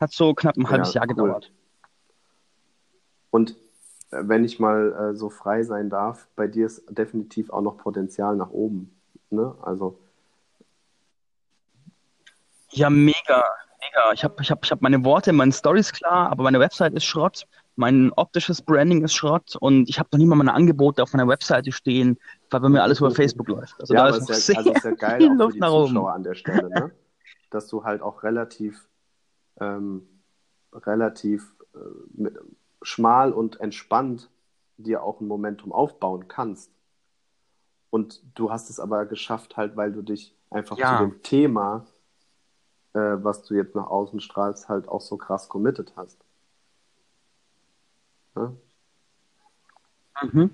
[0.00, 1.14] hat so knapp ein halbes Ja, Jahr cool.
[1.14, 1.52] gedauert.
[3.30, 3.50] Und
[4.10, 7.78] äh, wenn ich mal äh, so frei sein darf, bei dir ist definitiv auch noch
[7.78, 8.98] Potenzial nach oben.
[9.30, 9.54] Ne?
[9.62, 9.98] Also,
[12.72, 13.44] Ja, mega,
[13.80, 14.12] mega.
[14.12, 17.04] Ich habe ich hab, ich hab meine Worte, meine Stories klar, aber meine Website ist
[17.04, 17.46] Schrott.
[17.74, 21.26] Mein optisches Branding ist Schrott und ich habe noch nicht mal meine Angebote auf meiner
[21.26, 22.18] Webseite stehen,
[22.50, 23.80] weil bei mir alles über Facebook läuft.
[23.80, 25.56] Also ja, da ist es noch ist ja, also sehr ist ja geil viel Luft
[25.58, 25.96] nach oben.
[26.06, 26.92] An der Stelle, ne?
[27.50, 28.88] dass du halt auch relativ,
[29.58, 30.06] ähm,
[30.72, 31.78] relativ äh,
[32.14, 32.38] mit,
[32.82, 34.30] schmal und entspannt
[34.76, 36.70] dir auch ein Momentum aufbauen kannst.
[37.90, 40.98] Und du hast es aber geschafft, halt, weil du dich einfach Ja.
[40.98, 41.86] zu dem Thema,
[42.94, 46.18] äh, was du jetzt nach außen strahlst, halt auch so krass committed hast.
[48.34, 48.56] Ne?
[50.22, 50.50] Mhm.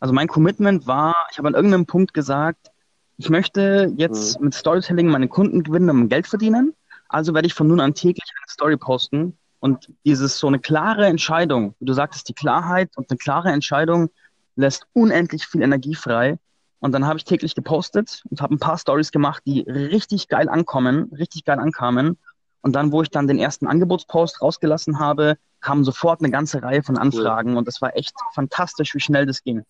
[0.00, 2.70] Also mein Commitment war, ich habe an irgendeinem Punkt gesagt,
[3.16, 4.46] ich möchte jetzt Mhm.
[4.46, 6.74] mit Storytelling meine Kunden gewinnen und Geld verdienen.
[7.08, 9.36] Also werde ich von nun an täglich eine Story posten.
[9.60, 14.10] Und dieses so eine klare Entscheidung, wie du sagtest, die Klarheit und eine klare Entscheidung
[14.54, 16.38] lässt unendlich viel Energie frei.
[16.80, 20.48] Und dann habe ich täglich gepostet und habe ein paar Stories gemacht, die richtig geil
[20.48, 22.18] ankommen, richtig geil ankamen.
[22.60, 26.82] Und dann, wo ich dann den ersten Angebotspost rausgelassen habe, kam sofort eine ganze Reihe
[26.82, 29.64] von Anfragen und das war echt fantastisch, wie schnell das ging.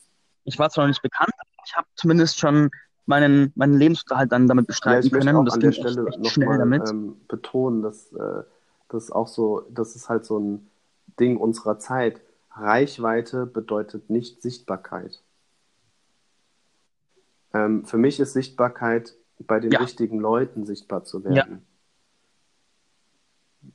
[0.44, 2.70] Ich war zwar noch nicht bekannt, aber ich habe zumindest schon
[3.06, 5.76] meinen, meinen Lebensunterhalt dann damit Ja, bestreiten ich möchte können und das an ging der
[5.76, 6.88] Stelle echt, echt schnell nochmal damit.
[6.88, 8.42] ähm, betonen, dass äh,
[8.88, 10.70] das auch so, das ist halt so ein
[11.18, 12.20] Ding unserer Zeit.
[12.52, 15.22] Reichweite bedeutet nicht Sichtbarkeit.
[17.58, 19.80] Ähm, für mich ist Sichtbarkeit, bei den Ja.
[19.80, 21.24] richtigen Leuten sichtbar zu Ja.
[21.24, 21.66] werden.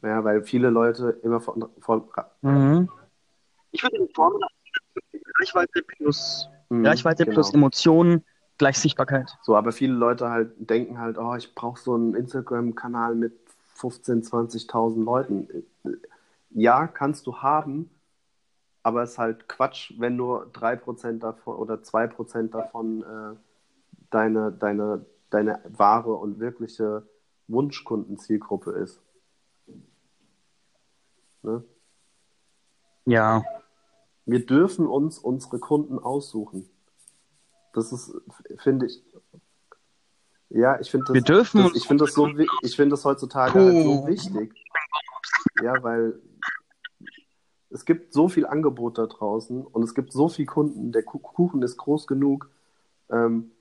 [0.01, 2.03] Ja, weil viele Leute immer von, von
[2.41, 2.89] Mhm.
[3.71, 4.39] Ich würde die Formel
[5.39, 7.57] Reichweite plus, Mhm, Reichweite plus genau.
[7.57, 8.23] Emotionen
[8.57, 9.35] gleich Sichtbarkeit.
[9.43, 13.33] So, aber viele Leute halt denken halt, oh, ich brauche so einen Instagram-Kanal mit
[13.77, 15.47] 15.000, 20.000 Leuten.
[16.51, 17.89] Ja, kannst du haben,
[18.83, 23.35] aber es ist halt Quatsch, wenn nur 3% davon oder 2% davon äh,
[24.13, 27.07] deine, deine, deine wahre und wirkliche
[27.47, 29.01] Wunschkundenzielgruppe ist.
[31.41, 31.63] Ne?
[33.05, 33.43] Ja,
[34.25, 36.69] Wir dürfen uns unsere Kunden aussuchen.
[37.73, 38.15] Das ist,
[38.59, 39.03] finde ich,
[40.49, 42.27] ja, ich finde das, Wir dürfen das, ich finde das so,
[42.61, 44.53] ich finde das heutzutage halt so wichtig.
[45.61, 46.21] Ja, weil
[47.71, 50.91] es gibt so viel Angebot da draußen und es gibt so viel Kunden.
[50.91, 52.49] Der Ku- Kuchen ist groß genug.
[53.09, 53.51] Ähm,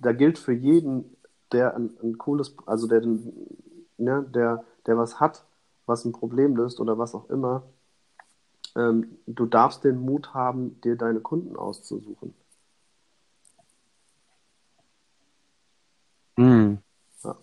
[0.00, 1.16] da gilt für jeden,
[1.52, 5.44] der ein, ein cooles, also der, ne, der, der was hat,
[5.86, 7.62] was ein Problem löst oder was auch immer,
[8.76, 12.34] ähm, du darfst den Mut haben, dir deine Kunden auszusuchen.
[16.36, 16.78] Hm.
[17.22, 17.36] Ja.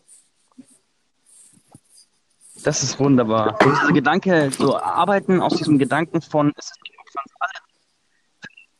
[2.63, 3.57] Das ist wunderbar.
[3.61, 6.79] Und dieser Gedanke, so arbeiten aus diesem Gedanken von, es ist
[7.23, 7.33] uns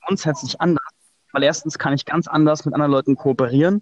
[0.01, 0.80] grundsätzlich anders.
[1.31, 3.81] Weil erstens kann ich ganz anders mit anderen Leuten kooperieren.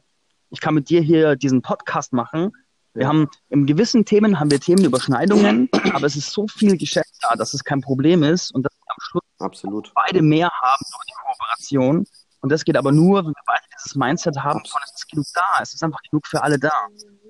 [0.50, 2.52] Ich kann mit dir hier diesen Podcast machen.
[2.94, 3.10] Wir ja.
[3.10, 7.54] haben in gewissen Themen haben wir Themenüberschneidungen, aber es ist so viel Geschäft da, dass
[7.54, 9.92] es kein Problem ist und dass wir am Schluss Absolut.
[9.94, 12.06] beide mehr haben durch die Kooperation.
[12.42, 15.26] Und das geht aber nur, wenn wir beide dieses Mindset haben, von es ist genug
[15.34, 16.72] da, es ist einfach genug für alle da.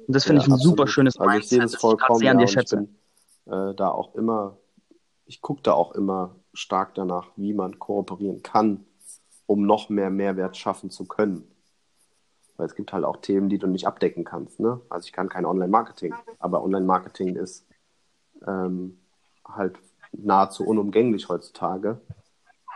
[0.08, 0.78] Und das finde ja, ich ein absolut.
[0.78, 2.88] super schönes also Mindset, ich sehe das vollkommen, sehr an dir schätze.
[3.46, 4.58] Ich bin äh, da auch immer,
[5.26, 8.86] ich gucke da auch immer stark danach, wie man kooperieren kann,
[9.50, 11.44] um noch mehr Mehrwert schaffen zu können.
[12.56, 14.60] Weil es gibt halt auch Themen, die du nicht abdecken kannst.
[14.60, 14.80] Ne?
[14.90, 17.66] Also ich kann kein Online-Marketing, aber Online-Marketing ist
[18.46, 19.00] ähm,
[19.44, 19.80] halt
[20.12, 22.00] nahezu unumgänglich heutzutage.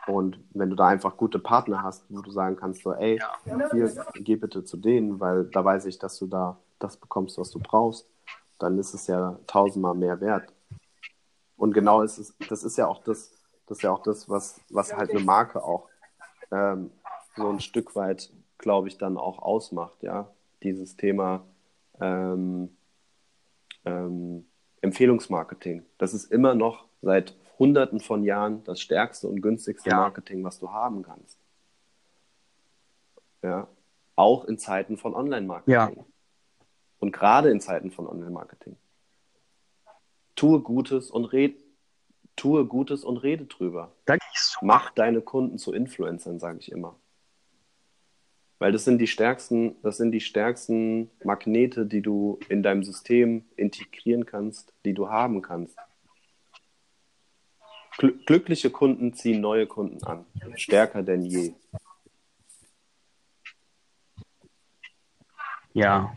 [0.08, 3.22] Und wenn du da einfach gute Partner hast, wo du sagen kannst, so, ey,
[3.72, 7.52] hier, geh bitte zu denen, weil da weiß ich, dass du da das bekommst, was
[7.52, 8.10] du brauchst,
[8.58, 10.52] dann ist es ja tausendmal mehr wert.
[11.56, 13.32] Und genau ist es, das ist ja auch das,
[13.68, 15.88] das ist ja auch das, was, was halt eine Marke auch
[16.54, 16.92] ähm,
[17.36, 20.30] so ein Stück weit, glaube ich, dann auch ausmacht, ja.
[20.62, 21.44] Dieses Thema
[22.00, 22.70] ähm,
[23.86, 24.46] ähm,
[24.82, 25.84] Empfehlungsmarketing.
[25.98, 29.98] Das ist immer noch seit hunderten von Jahren das stärkste und günstigste ja.
[29.98, 31.38] Marketing, was du haben kannst.
[33.42, 33.68] Ja.
[34.16, 35.74] Auch in Zeiten von Online-Marketing.
[35.74, 35.92] Ja.
[37.00, 38.78] Und gerade in Zeiten von Online-Marketing.
[40.36, 41.63] Tue Gutes und red,
[42.36, 43.92] tue Gutes und rede drüber.
[44.62, 46.96] Mach deine Kunden zu Influencern, sage ich immer.
[48.60, 53.46] Weil das sind die stärksten, das sind die stärksten Magnete, die du in deinem System
[53.56, 55.78] integrieren kannst, die du haben kannst.
[57.98, 61.54] Glückliche Kunden ziehen neue Kunden an, stärker denn je.
[65.74, 66.16] Ja,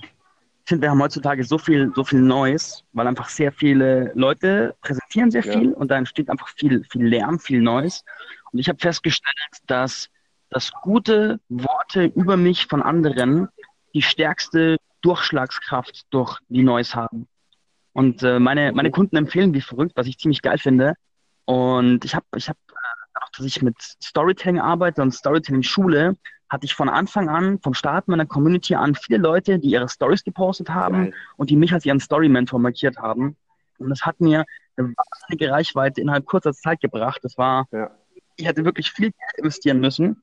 [0.66, 4.74] ich finde, wir haben heutzutage so viel, so viel Neues, weil einfach sehr viele Leute
[4.80, 5.76] präsentieren sehr viel ja.
[5.76, 8.04] und da entsteht einfach viel, viel Lärm, viel Neues.
[8.50, 9.36] Und ich habe festgestellt,
[9.68, 10.08] dass,
[10.50, 13.46] dass gute Worte über mich von anderen
[13.94, 17.28] die stärkste Durchschlagskraft durch die Neues haben.
[17.92, 20.94] Und äh, meine, meine Kunden empfehlen wie verrückt, was ich ziemlich geil finde.
[21.44, 26.16] Und ich habe, ich habe, äh, dass ich mit Storytelling arbeite und Storytelling-Schule,
[26.48, 30.22] hatte ich von Anfang an, vom Start meiner Community an, viele Leute, die ihre Stories
[30.22, 31.14] gepostet haben Geil.
[31.36, 33.36] und die mich als ihren Story-Mentor markiert haben.
[33.78, 34.44] Und das hat mir
[34.76, 37.20] eine wahnsinnige Reichweite innerhalb kurzer Zeit gebracht.
[37.22, 37.90] Das war, ja.
[38.36, 40.22] ich hätte wirklich viel Geld investieren müssen,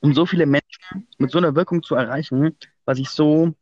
[0.00, 3.52] um so viele Menschen mit so einer Wirkung zu erreichen, was ich so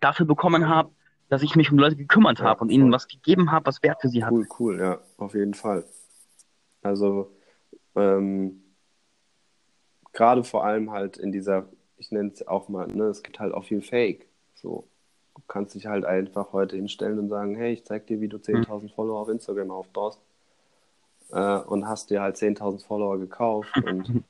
[0.00, 0.90] dafür bekommen habe,
[1.28, 4.00] dass ich mich um Leute gekümmert ja, habe und ihnen was gegeben habe, was Wert
[4.00, 4.32] für sie hat.
[4.32, 5.84] Cool, cool, ja, auf jeden Fall.
[6.82, 7.36] Also,
[7.94, 8.69] ähm,
[10.20, 11.64] gerade vor allem halt in dieser,
[11.96, 14.26] ich nenne es auch mal, ne, es gibt halt auch viel Fake.
[14.54, 14.84] So,
[15.34, 18.36] du kannst dich halt einfach heute hinstellen und sagen, hey, ich zeig dir, wie du
[18.36, 18.88] 10.000 mhm.
[18.90, 20.20] Follower auf Instagram aufbaust
[21.30, 24.22] äh, und hast dir halt 10.000 Follower gekauft und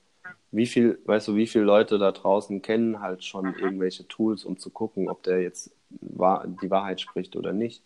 [0.51, 4.57] wie viel, weißt du, wie viele Leute da draußen kennen halt schon irgendwelche Tools, um
[4.57, 7.83] zu gucken, ob der jetzt wahr, die Wahrheit spricht oder nicht.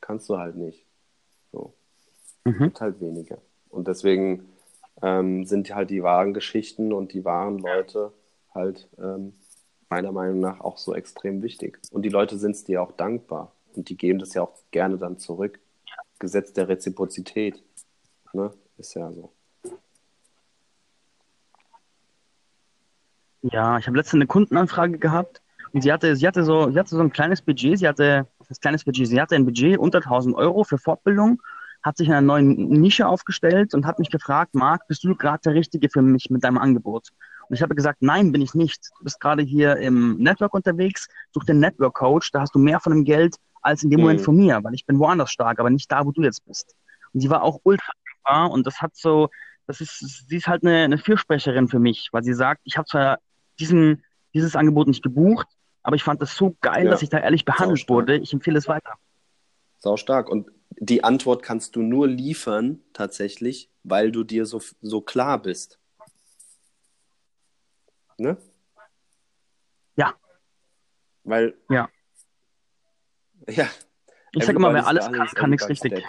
[0.00, 0.84] Kannst du halt nicht.
[1.52, 1.74] So.
[2.44, 2.58] Mhm.
[2.58, 3.38] Gibt halt wenige.
[3.68, 4.48] Und deswegen
[5.02, 8.12] ähm, sind halt die wahren Geschichten und die wahren Leute
[8.54, 9.34] halt ähm,
[9.88, 11.78] meiner Meinung nach auch so extrem wichtig.
[11.90, 14.98] Und die Leute sind es dir auch dankbar und die geben das ja auch gerne
[14.98, 15.60] dann zurück.
[16.18, 17.62] Gesetz der Reziprozität,
[18.32, 18.52] ne?
[18.76, 19.32] ist ja so.
[23.42, 25.40] Ja, ich habe letztens eine Kundenanfrage gehabt
[25.72, 28.60] und sie hatte, sie hatte so, sie hatte so ein kleines Budget, sie hatte, das
[28.60, 31.40] kleines Budget, sie hatte ein Budget unter 1000 Euro für Fortbildung
[31.82, 35.40] hat sich in einer neuen Nische aufgestellt und hat mich gefragt, Marc, bist du gerade
[35.44, 37.08] der Richtige für mich mit deinem Angebot?
[37.48, 38.90] Und ich habe gesagt, nein, bin ich nicht.
[38.98, 42.80] Du bist gerade hier im Network unterwegs, such den Network Coach, da hast du mehr
[42.80, 44.04] von dem Geld als in dem mhm.
[44.04, 46.74] Moment von mir, weil ich bin woanders stark, aber nicht da, wo du jetzt bist.
[47.12, 49.28] Und sie war auch ultra dankbar und das hat so,
[49.66, 52.86] das ist, sie ist halt eine, eine Fürsprecherin für mich, weil sie sagt, ich habe
[52.86, 53.18] zwar
[53.58, 55.46] diesen, dieses Angebot nicht gebucht,
[55.82, 56.90] aber ich fand das so geil, ja.
[56.90, 58.16] dass ich da ehrlich behandelt wurde.
[58.16, 58.94] Ich empfehle es weiter.
[59.78, 60.28] Sau stark.
[60.28, 60.46] Und
[60.80, 65.78] die Antwort kannst du nur liefern, tatsächlich, weil du dir so, so klar bist.
[68.16, 68.38] Ne?
[69.96, 70.14] Ja.
[71.22, 71.54] Weil.
[71.68, 71.88] Ja.
[73.48, 73.68] Ja.
[74.32, 76.04] Ich sage immer, wer alles kann, kann nichts richtig.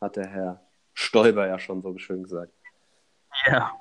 [0.00, 2.52] Hat der Herr Stoiber ja schon so schön gesagt.
[3.46, 3.72] Ja.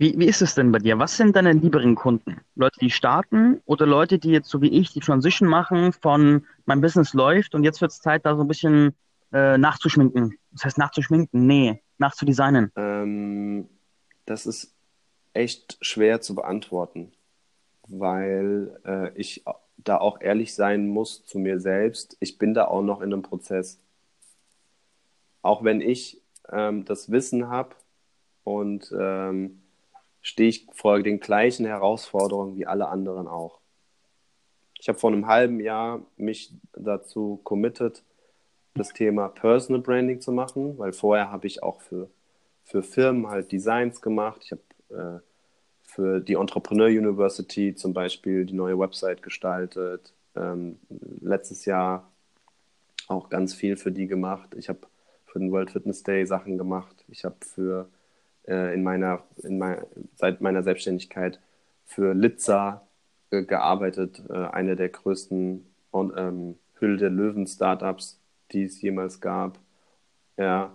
[0.00, 0.98] Wie, wie ist es denn bei dir?
[0.98, 2.40] Was sind deine lieberen Kunden?
[2.54, 6.80] Leute, die starten oder Leute, die jetzt so wie ich die Transition machen von mein
[6.80, 8.96] Business läuft und jetzt wird es Zeit, da so ein bisschen
[9.30, 10.38] äh, nachzuschminken.
[10.52, 11.46] Das heißt nachzuschminken?
[11.46, 12.72] Nee, nachzudesignen.
[12.76, 13.68] Ähm,
[14.24, 14.74] das ist
[15.34, 17.12] echt schwer zu beantworten,
[17.86, 19.44] weil äh, ich
[19.76, 22.16] da auch ehrlich sein muss zu mir selbst.
[22.20, 23.78] Ich bin da auch noch in einem Prozess.
[25.42, 27.76] Auch wenn ich ähm, das Wissen habe
[28.44, 29.60] und ähm,
[30.22, 33.60] stehe ich vor den gleichen Herausforderungen wie alle anderen auch.
[34.78, 38.02] Ich habe vor einem halben Jahr mich dazu committed,
[38.74, 42.08] das Thema Personal Branding zu machen, weil vorher habe ich auch für,
[42.64, 44.42] für Firmen halt Designs gemacht.
[44.44, 45.20] Ich habe äh,
[45.82, 50.14] für die Entrepreneur University zum Beispiel die neue Website gestaltet.
[50.36, 50.78] Ähm,
[51.20, 52.10] letztes Jahr
[53.08, 54.54] auch ganz viel für die gemacht.
[54.56, 54.80] Ich habe
[55.26, 57.04] für den World Fitness Day Sachen gemacht.
[57.08, 57.88] Ich habe für
[58.50, 59.84] äh, in meiner, in mein,
[60.16, 61.40] seit meiner Selbstständigkeit
[61.86, 62.86] für Litza
[63.30, 68.20] äh, gearbeitet, äh, eine der größten ähm, Hülle der Löwen Startups,
[68.52, 69.58] die es jemals gab.
[70.36, 70.72] Ja.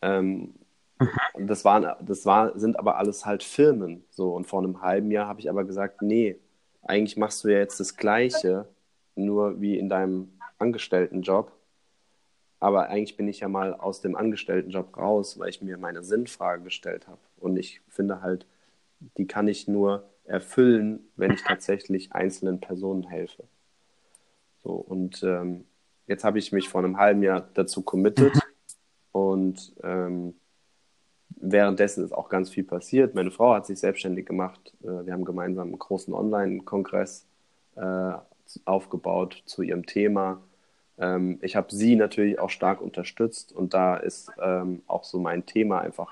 [0.00, 0.54] Ähm,
[0.98, 1.46] mhm.
[1.46, 4.04] das waren, das war, sind aber alles halt Firmen.
[4.10, 6.36] So, und vor einem halben Jahr habe ich aber gesagt, nee,
[6.82, 8.66] eigentlich machst du ja jetzt das Gleiche,
[9.14, 11.52] nur wie in deinem Angestelltenjob.
[12.62, 16.62] Aber eigentlich bin ich ja mal aus dem Angestelltenjob raus, weil ich mir meine Sinnfrage
[16.62, 17.18] gestellt habe.
[17.40, 18.46] Und ich finde halt,
[19.16, 23.42] die kann ich nur erfüllen, wenn ich tatsächlich einzelnen Personen helfe.
[24.62, 25.64] So, und ähm,
[26.06, 28.38] jetzt habe ich mich vor einem halben Jahr dazu committed
[29.10, 30.34] und ähm,
[31.30, 33.16] währenddessen ist auch ganz viel passiert.
[33.16, 34.72] Meine Frau hat sich selbstständig gemacht.
[34.84, 37.26] Äh, wir haben gemeinsam einen großen Online-Kongress
[37.74, 38.12] äh,
[38.66, 40.40] aufgebaut zu ihrem Thema.
[40.98, 45.46] Ähm, ich habe sie natürlich auch stark unterstützt und da ist ähm, auch so mein
[45.46, 46.10] Thema einfach,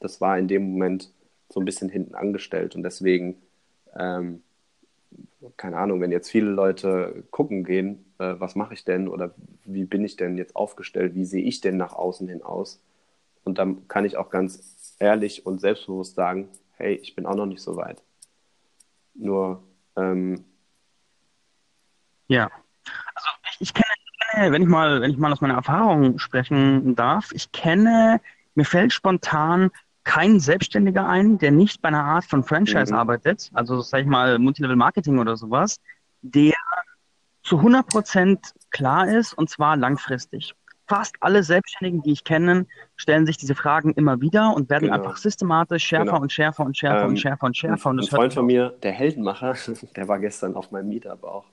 [0.00, 1.12] das war in dem Moment
[1.48, 3.36] so ein bisschen hinten angestellt und deswegen,
[3.96, 4.42] ähm,
[5.56, 9.84] keine Ahnung, wenn jetzt viele Leute gucken gehen, äh, was mache ich denn oder wie
[9.84, 12.80] bin ich denn jetzt aufgestellt, wie sehe ich denn nach außen hin aus?
[13.44, 17.46] Und dann kann ich auch ganz ehrlich und selbstbewusst sagen, hey, ich bin auch noch
[17.46, 18.02] nicht so weit.
[19.14, 19.62] Nur,
[19.96, 20.44] ähm,
[22.28, 22.50] ja,
[23.14, 24.01] also ich, ich kenne
[24.36, 28.20] wenn ich mal, wenn ich mal aus meiner Erfahrung sprechen darf, ich kenne,
[28.54, 29.70] mir fällt spontan
[30.04, 32.98] kein Selbstständiger ein, der nicht bei einer Art von Franchise mhm.
[32.98, 35.76] arbeitet, also sag ich mal Multilevel Marketing oder sowas,
[36.22, 36.54] der
[37.42, 40.54] zu 100 Prozent klar ist und zwar langfristig.
[40.88, 42.66] Fast alle Selbstständigen, die ich kenne,
[42.96, 44.96] stellen sich diese Fragen immer wieder und werden genau.
[44.96, 46.20] einfach systematisch schärfer genau.
[46.20, 47.90] und schärfer und schärfer ähm, und schärfer und schärfer.
[47.90, 49.54] Und ein Freund von mir, der Heldenmacher,
[49.96, 51.44] der war gestern auf meinem Meetup auch.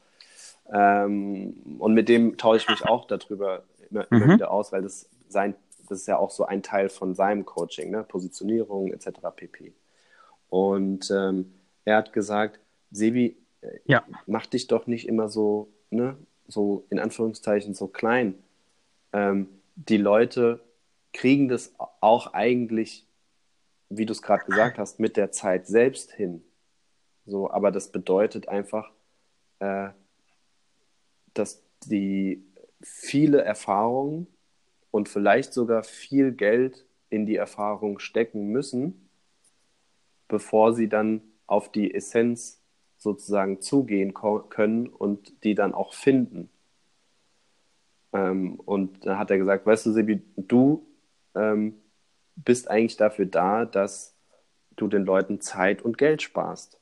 [0.72, 4.34] Ähm, und mit dem tausche ich mich auch darüber immer, immer mhm.
[4.34, 5.56] wieder aus, weil das sein,
[5.88, 8.04] das ist ja auch so ein Teil von seinem Coaching, ne?
[8.04, 9.10] Positionierung etc.
[9.36, 9.74] pp.
[10.50, 11.54] Und ähm,
[11.86, 12.60] er hat gesagt,
[12.92, 14.04] Sebi, äh, ja.
[14.26, 16.18] mach dich doch nicht immer so, ne,
[16.48, 18.36] so in Anführungszeichen so klein.
[19.14, 20.60] Ähm, die Leute
[21.14, 23.08] kriegen das auch eigentlich,
[23.90, 26.44] wie du es gerade gesagt hast, mit der Zeit selbst hin.
[27.26, 28.92] So, aber das bedeutet einfach,
[29.60, 29.90] äh,
[31.40, 32.46] dass die
[32.82, 34.28] viele Erfahrungen
[34.92, 39.10] und vielleicht sogar viel Geld in die Erfahrung stecken müssen,
[40.28, 42.62] bevor sie dann auf die Essenz
[42.98, 46.50] sozusagen zugehen können und die dann auch finden.
[48.14, 50.86] Ähm, und da hat er gesagt, weißt du, Sebi, du
[51.36, 51.76] ähm,
[52.36, 54.16] bist eigentlich dafür da, dass
[54.76, 56.79] du den Leuten Zeit und Geld sparst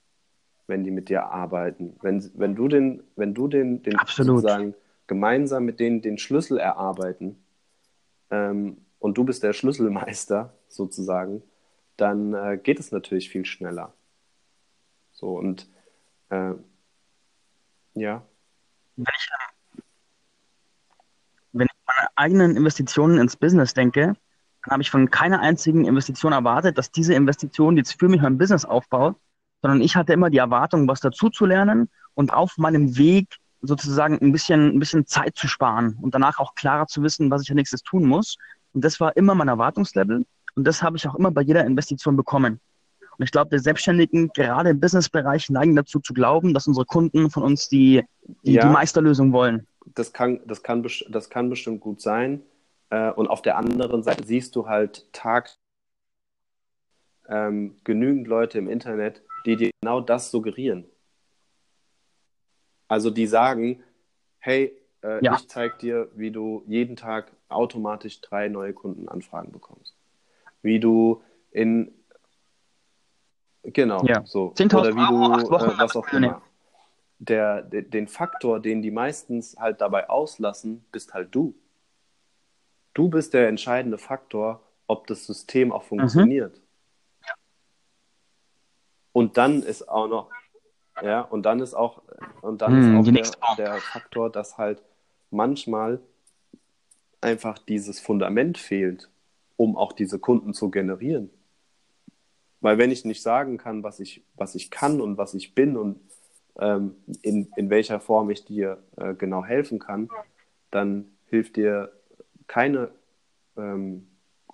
[0.68, 1.98] wenn die mit dir arbeiten.
[2.02, 4.76] Wenn, wenn du den, wenn du den, den sozusagen
[5.08, 7.44] gemeinsam mit denen den Schlüssel erarbeiten
[8.30, 11.42] ähm, und du bist der Schlüsselmeister sozusagen,
[11.96, 13.94] dann äh, geht es natürlich viel schneller.
[15.12, 15.68] So und
[16.30, 16.54] äh,
[17.96, 18.24] ja.
[18.98, 19.30] Wenn ich,
[21.54, 24.16] wenn ich meine eigenen Investitionen ins Business denke,
[24.64, 28.22] dann habe ich von keiner einzigen Investition erwartet, dass diese Investition, die jetzt für mich
[28.22, 29.16] mein Business aufbaut,
[29.68, 34.18] sondern ich hatte immer die Erwartung, was dazu zu lernen und auf meinem Weg sozusagen
[34.22, 37.50] ein bisschen, ein bisschen Zeit zu sparen und danach auch klarer zu wissen, was ich
[37.50, 38.38] als nächstes tun muss.
[38.72, 42.16] Und das war immer mein Erwartungslevel und das habe ich auch immer bei jeder Investition
[42.16, 42.62] bekommen.
[43.18, 47.30] Und ich glaube, der Selbstständigen, gerade im Businessbereich, neigen dazu zu glauben, dass unsere Kunden
[47.30, 48.06] von uns die,
[48.44, 49.68] die, ja, die Meisterlösung wollen.
[49.96, 52.42] Das kann, das, kann, das kann bestimmt gut sein.
[52.90, 55.50] Äh, und auf der anderen Seite siehst du halt Tag
[57.28, 60.86] ähm, genügend Leute im Internet, die dir genau das suggerieren.
[62.88, 63.84] Also die sagen,
[64.40, 65.36] hey, äh, ja.
[65.36, 69.96] ich zeige dir, wie du jeden Tag automatisch drei neue Kundenanfragen bekommst.
[70.62, 71.22] Wie du
[71.52, 71.94] in
[73.64, 74.26] genau ja.
[74.26, 76.42] so oder wie du äh, was auch immer.
[77.20, 81.56] Der, der, den Faktor, den die meistens halt dabei auslassen, bist halt du.
[82.94, 85.88] Du bist der entscheidende Faktor, ob das System auch mhm.
[85.88, 86.58] funktioniert.
[86.58, 86.67] Mhm.
[89.18, 90.30] Und dann ist auch noch,
[91.02, 92.04] ja, und dann ist auch,
[92.44, 94.84] und dann hm, ist auch der, der Faktor, dass halt
[95.32, 96.00] manchmal
[97.20, 99.10] einfach dieses Fundament fehlt.
[99.56, 101.32] um auch diese Kunden zu generieren.
[102.62, 105.78] Weil wenn ich nicht sagen kann, was ich, was ich kann und was ich bin
[105.78, 106.00] und
[106.60, 110.10] ähm, in, in welcher Form ich dir äh, genau helfen kann,
[110.70, 111.92] dann hilft dir
[112.46, 112.92] keine,
[113.58, 114.08] ähm,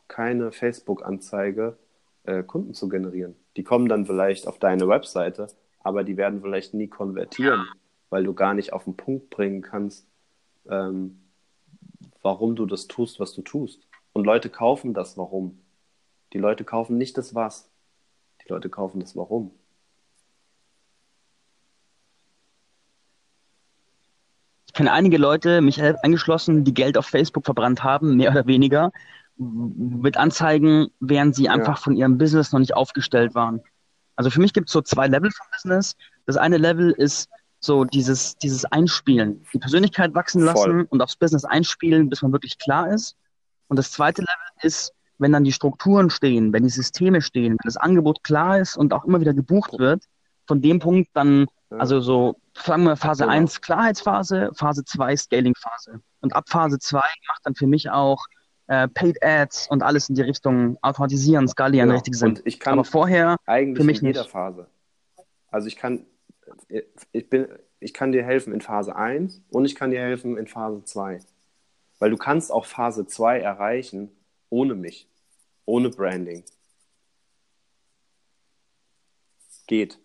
[0.08, 1.78] keine Facebook-Anzeige,
[2.24, 3.36] äh, Kunden zu generieren.
[3.56, 5.48] Die kommen dann vielleicht auf deine Webseite,
[5.80, 7.66] aber die werden vielleicht nie konvertieren,
[8.10, 10.08] weil du gar nicht auf den Punkt bringen kannst,
[10.70, 11.20] ähm,
[12.22, 13.88] warum du das tust, was du tust.
[14.14, 15.60] Und Leute kaufen das Warum.
[16.34, 17.70] Die Leute kaufen nicht das Was.
[18.44, 19.52] Die Leute kaufen das Warum.
[24.68, 28.92] Ich kenne einige Leute, mich eingeschlossen, die Geld auf Facebook verbrannt haben, mehr oder weniger,
[29.38, 31.82] mit Anzeigen, während sie einfach ja.
[31.82, 33.62] von ihrem Business noch nicht aufgestellt waren.
[34.16, 35.96] Also für mich gibt es so zwei Level von Business.
[36.26, 37.30] Das eine Level ist
[37.60, 40.88] so dieses, dieses Einspielen, die Persönlichkeit wachsen lassen Voll.
[40.90, 43.16] und aufs Business einspielen, bis man wirklich klar ist.
[43.70, 47.66] Und das zweite Level ist, wenn dann die Strukturen stehen, wenn die Systeme stehen, wenn
[47.66, 50.04] das Angebot klar ist und auch immer wieder gebucht wird,
[50.46, 51.78] von dem Punkt dann, ja.
[51.78, 53.34] also so, sagen wir Phase genau.
[53.34, 56.02] 1 Klarheitsphase, Phase 2 Scaling-Phase.
[56.20, 58.26] Und ab Phase 2 macht dann für mich auch
[58.68, 62.00] äh, Paid Ads und alles in die Richtung automatisieren, skalieren genau.
[62.00, 62.30] richtig Sinn.
[62.30, 64.32] Und ich kann Aber vorher eigentlich für mich in jeder nicht.
[64.32, 64.68] Phase.
[65.52, 66.06] Also ich kann,
[67.12, 67.48] ich bin,
[67.80, 71.20] ich kann dir helfen in Phase 1 und ich kann dir helfen in Phase 2.
[72.00, 74.12] Weil du kannst auch Phase 2 erreichen
[74.50, 75.08] ohne mich,
[75.66, 76.44] ohne Branding.
[79.68, 80.00] Geht.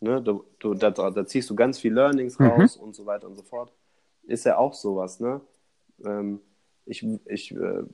[0.00, 0.22] Ne?
[0.22, 2.46] Du, du, da, da ziehst du ganz viel Learnings mhm.
[2.46, 3.72] raus und so weiter und so fort.
[4.24, 5.20] Ist ja auch sowas.
[5.20, 5.40] Ne?
[6.04, 6.40] Ähm,
[6.84, 7.84] ich ich, äh,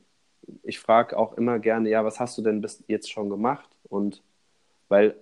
[0.62, 3.68] ich frage auch immer gerne, ja, was hast du denn bis jetzt schon gemacht?
[3.88, 4.22] Und
[4.88, 5.16] weil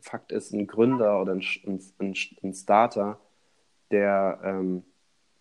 [0.00, 1.44] Fakt ist, ein Gründer oder ein,
[1.98, 3.18] ein, ein Starter,
[3.90, 4.84] der ähm,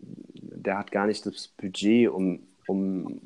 [0.01, 3.21] der hat gar nicht das Budget, um, um,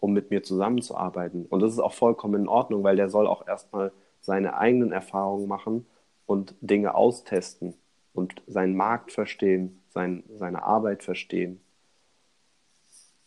[0.00, 1.46] um mit mir zusammenzuarbeiten.
[1.46, 5.48] Und das ist auch vollkommen in Ordnung, weil der soll auch erstmal seine eigenen Erfahrungen
[5.48, 5.86] machen
[6.26, 7.74] und Dinge austesten
[8.12, 11.60] und seinen Markt verstehen, sein, seine Arbeit verstehen.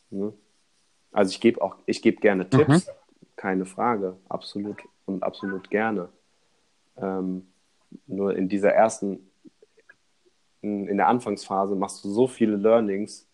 [0.09, 0.33] Ne?
[1.11, 2.49] Also ich gebe auch, ich gebe gerne mhm.
[2.49, 2.89] Tipps,
[3.35, 6.09] keine Frage, absolut und absolut gerne.
[6.97, 7.47] Ähm,
[8.05, 9.19] nur in dieser ersten
[10.61, 13.27] in der Anfangsphase machst du so viele Learnings,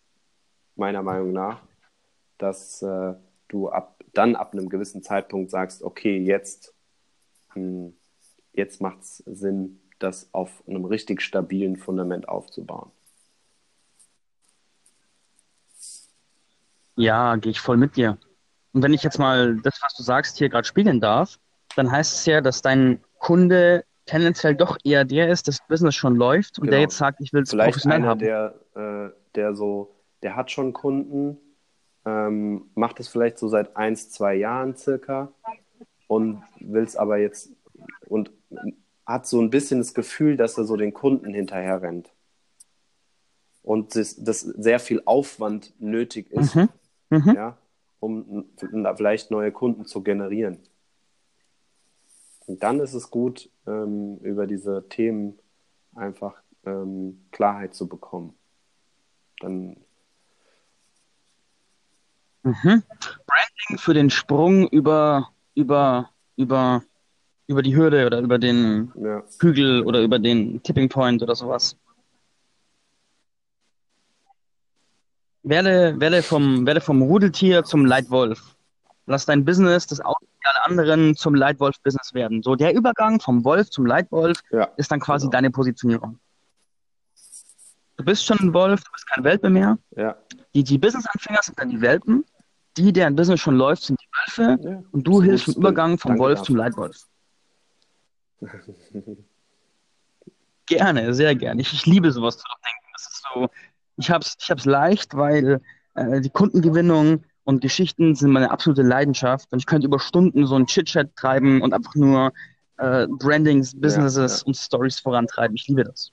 [0.76, 1.62] meiner Meinung nach,
[2.38, 3.14] dass äh,
[3.48, 6.74] du ab, dann ab einem gewissen Zeitpunkt sagst, okay, jetzt,
[7.52, 7.94] hm,
[8.52, 12.90] jetzt macht es Sinn, das auf einem richtig stabilen Fundament aufzubauen.
[16.96, 18.18] Ja, gehe ich voll mit dir.
[18.72, 21.38] Und wenn ich jetzt mal das, was du sagst, hier gerade spiegeln darf,
[21.76, 26.16] dann heißt es ja, dass dein Kunde tendenziell doch eher der ist, das Business schon
[26.16, 26.72] läuft und genau.
[26.72, 28.20] der jetzt sagt, ich will es professionell einer, haben.
[28.20, 31.38] Der, äh, der so, der hat schon Kunden,
[32.04, 35.32] ähm, macht es vielleicht so seit eins, zwei Jahren circa
[36.06, 37.50] und will es aber jetzt
[38.06, 38.30] und
[39.06, 42.10] hat so ein bisschen das Gefühl, dass er so den Kunden hinterher rennt.
[43.62, 46.68] Und das, das sehr viel Aufwand nötig ist, mhm.
[47.10, 47.34] Mhm.
[47.34, 47.58] Ja,
[48.00, 48.46] um
[48.96, 50.58] vielleicht neue Kunden zu generieren.
[52.46, 55.38] Und dann ist es gut, ähm, über diese Themen
[55.94, 56.34] einfach
[56.66, 58.34] ähm, Klarheit zu bekommen.
[59.40, 59.76] Dann
[62.42, 62.82] mhm.
[63.26, 66.82] Branding für den Sprung über, über, über,
[67.46, 69.22] über die Hürde oder über den ja.
[69.40, 71.78] Hügel oder über den Tipping Point oder sowas.
[75.44, 78.56] Werde, werde, vom, werde vom Rudeltier zum Leitwolf.
[79.06, 82.42] Lass dein Business, das Auto alle anderen zum Leitwolf-Business werden.
[82.42, 85.32] So der Übergang vom Wolf zum Leitwolf ja, ist dann quasi genau.
[85.32, 86.18] deine Positionierung.
[87.96, 89.78] Du bist schon ein Wolf, du bist kein Welpe mehr.
[89.96, 90.16] Ja.
[90.54, 92.24] Die, die Business-Anfänger sind dann die Welpen.
[92.76, 94.68] Die, deren Business schon läuft, sind die Wölfe.
[94.68, 96.46] Ja, und du hilfst im Übergang vom Wolf dafür.
[96.46, 96.96] zum Leitwolf.
[100.66, 101.60] gerne, sehr gerne.
[101.60, 102.88] Ich, ich liebe sowas zu denken.
[102.92, 103.48] Das ist so,
[103.96, 105.60] ich hab's, ich hab's leicht, weil
[105.94, 109.52] äh, die Kundengewinnung, und Geschichten sind meine absolute Leidenschaft.
[109.52, 112.32] Und ich könnte über Stunden so ein Chit-Chat treiben und einfach nur
[112.78, 114.46] äh, Brandings, Businesses ja, ja.
[114.46, 115.54] und Stories vorantreiben.
[115.54, 116.10] Ich liebe das.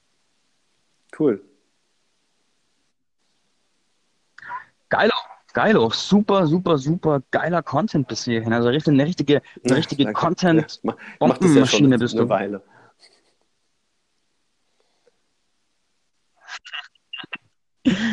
[1.17, 1.41] Cool.
[4.89, 5.13] Geilo.
[5.53, 5.89] Geilo.
[5.89, 8.53] Super, super, super geiler Content bis hierhin.
[8.53, 12.27] Also eine richtige, eine richtige Content-Bombenmaschine ja, bist du.
[12.27, 12.61] Weile.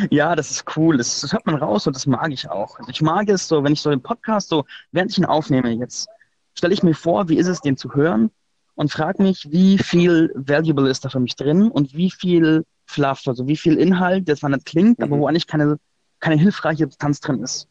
[0.09, 0.97] Ja, das ist cool.
[0.97, 2.79] Das, das, hört man raus und das mag ich auch.
[2.79, 5.69] Also ich mag es so, wenn ich so den Podcast so, während ich ihn aufnehme,
[5.71, 6.07] jetzt
[6.55, 8.31] stelle ich mir vor, wie ist es, den zu hören
[8.75, 13.27] und frage mich, wie viel Valuable ist da für mich drin und wie viel Fluff,
[13.27, 15.05] also wie viel Inhalt, der zwar nicht klingt, mhm.
[15.05, 15.77] aber wo eigentlich keine,
[16.19, 17.67] keine hilfreiche Substanz drin ist.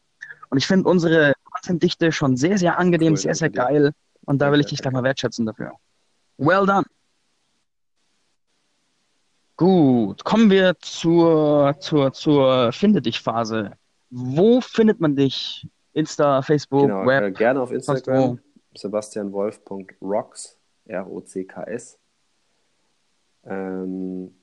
[0.49, 3.91] Und ich finde, unsere Contentdichte schon sehr, sehr angenehm, Cool, sehr, sehr geil.
[4.25, 5.73] Und da will ich dich gleich mal wertschätzen dafür.
[6.37, 6.85] Well done.
[9.59, 13.73] Gut, kommen wir zur, zur, zur Finde dich-Phase.
[14.09, 15.67] Wo findet man dich?
[15.91, 17.23] Insta, Facebook, Genau, Web?
[17.23, 17.69] äh, gerne auf?
[17.73, 18.39] Instagram,
[18.73, 21.99] sebastianwolf.rocks, R-O-C-K-S.
[23.43, 24.33] Ähm,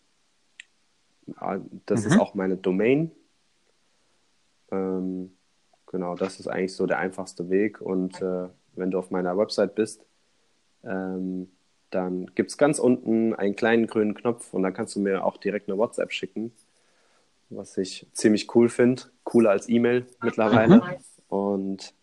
[1.37, 2.07] ah, das Mhm.
[2.11, 3.11] ist auch meine Domain.
[4.71, 5.35] Ähm,
[5.87, 7.81] genau, das ist eigentlich so der einfachste Weg.
[7.81, 10.05] Und äh, wenn du auf meiner Website bist,
[10.85, 11.51] ähm,
[11.97, 15.39] dann gibt es ganz unten einen kleinen grünen Knopf und dann kannst du mir auch
[15.39, 16.53] direkt eine WhatsApp schicken,
[17.49, 19.05] was ich ziemlich cool finde.
[19.25, 20.99] Cooler als E-Mail mittlerweile.
[21.29, 21.95] Und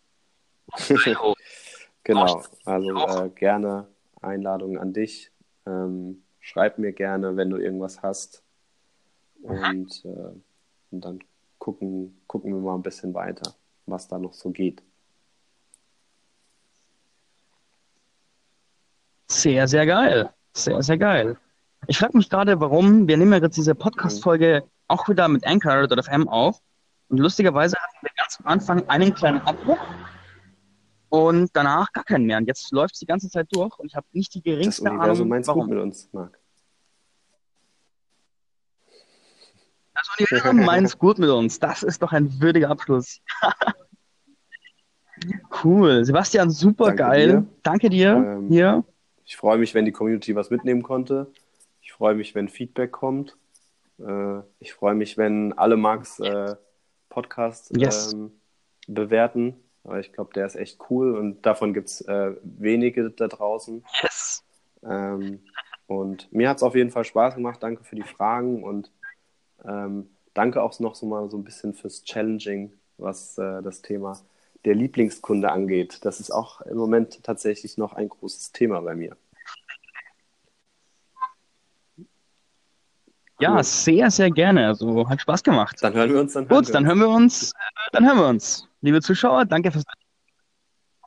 [2.02, 3.86] genau, also äh, gerne
[4.20, 5.30] Einladungen an dich.
[5.64, 8.42] Ähm, schreib mir gerne, wenn du irgendwas hast.
[9.42, 10.32] Und, äh,
[10.90, 11.20] und dann
[11.58, 13.54] gucken, gucken wir mal ein bisschen weiter,
[13.86, 14.82] was da noch so geht.
[19.44, 20.30] Sehr, sehr geil.
[20.54, 21.36] Sehr, sehr geil.
[21.86, 26.28] Ich frage mich gerade, warum, wir nehmen ja jetzt diese Podcast-Folge auch wieder mit Anchor.fm
[26.30, 26.62] auf.
[27.10, 29.76] Und lustigerweise hatten wir ganz am Anfang einen kleinen Abbruch
[31.10, 32.38] und danach gar keinen mehr.
[32.38, 34.84] Und jetzt läuft es die ganze Zeit durch und ich habe nicht die Das geringste
[34.84, 35.68] Universum Ahnung, meint's gut warum.
[35.68, 36.38] mit uns, Marc.
[39.92, 41.58] Das Universum meint es gut mit uns.
[41.58, 43.20] Das ist doch ein würdiger Abschluss.
[45.62, 46.04] Cool.
[46.04, 47.28] Sebastian, super Danke geil.
[47.28, 47.46] dir.
[47.62, 48.10] Danke dir.
[48.10, 48.84] Ähm, Hier.
[49.24, 51.32] Ich freue mich, wenn die Community was mitnehmen konnte.
[51.80, 53.36] Ich freue mich, wenn Feedback kommt.
[53.98, 56.56] Äh, ich freue mich, wenn alle Marks äh,
[57.08, 58.12] Podcast Yes.
[58.12, 58.32] ähm,
[58.86, 59.56] bewerten.
[59.84, 63.84] Aber ich glaube, der ist echt cool und davon gibt es äh, wenige da draußen.
[64.02, 64.42] Yes.
[64.82, 65.40] Ähm,
[65.86, 67.62] und mir hat es auf jeden Fall Spaß gemacht.
[67.62, 68.90] Danke für die Fragen und
[69.64, 74.20] ähm, danke auch noch so mal so ein bisschen fürs Challenging, was äh, das Thema
[74.64, 76.00] der Lieblingskunde angeht.
[76.02, 79.16] Das ist auch im Moment tatsächlich noch ein großes Thema bei mir.
[83.40, 84.68] Ja, sehr, sehr gerne.
[84.68, 85.76] Also hat Spaß gemacht.
[85.82, 86.48] Dann hören wir uns dann.
[86.48, 87.52] Gut, dann hören wir uns.
[87.92, 88.68] Dann hören wir uns.
[88.80, 89.84] Liebe Zuschauer, danke fürs.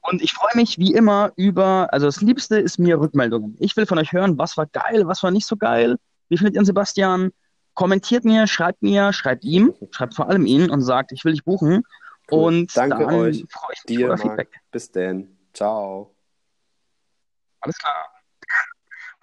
[0.04, 3.58] Und ich freue mich wie immer über, also das Liebste ist mir Rückmeldungen.
[3.60, 5.98] Ich will von euch hören, was war geil, was war nicht so geil.
[6.30, 7.32] Wie findet ihr Sebastian?
[7.74, 11.44] Kommentiert mir, schreibt mir, schreibt ihm, schreibt vor allem ihn und sagt, ich will dich
[11.44, 11.84] buchen.
[12.30, 12.44] Cool.
[12.44, 13.46] Und Danke euch.
[13.50, 14.48] freue ich mich Dir.
[14.72, 15.38] Bis denn.
[15.54, 16.16] Ciao.
[17.62, 18.17] Alles klar.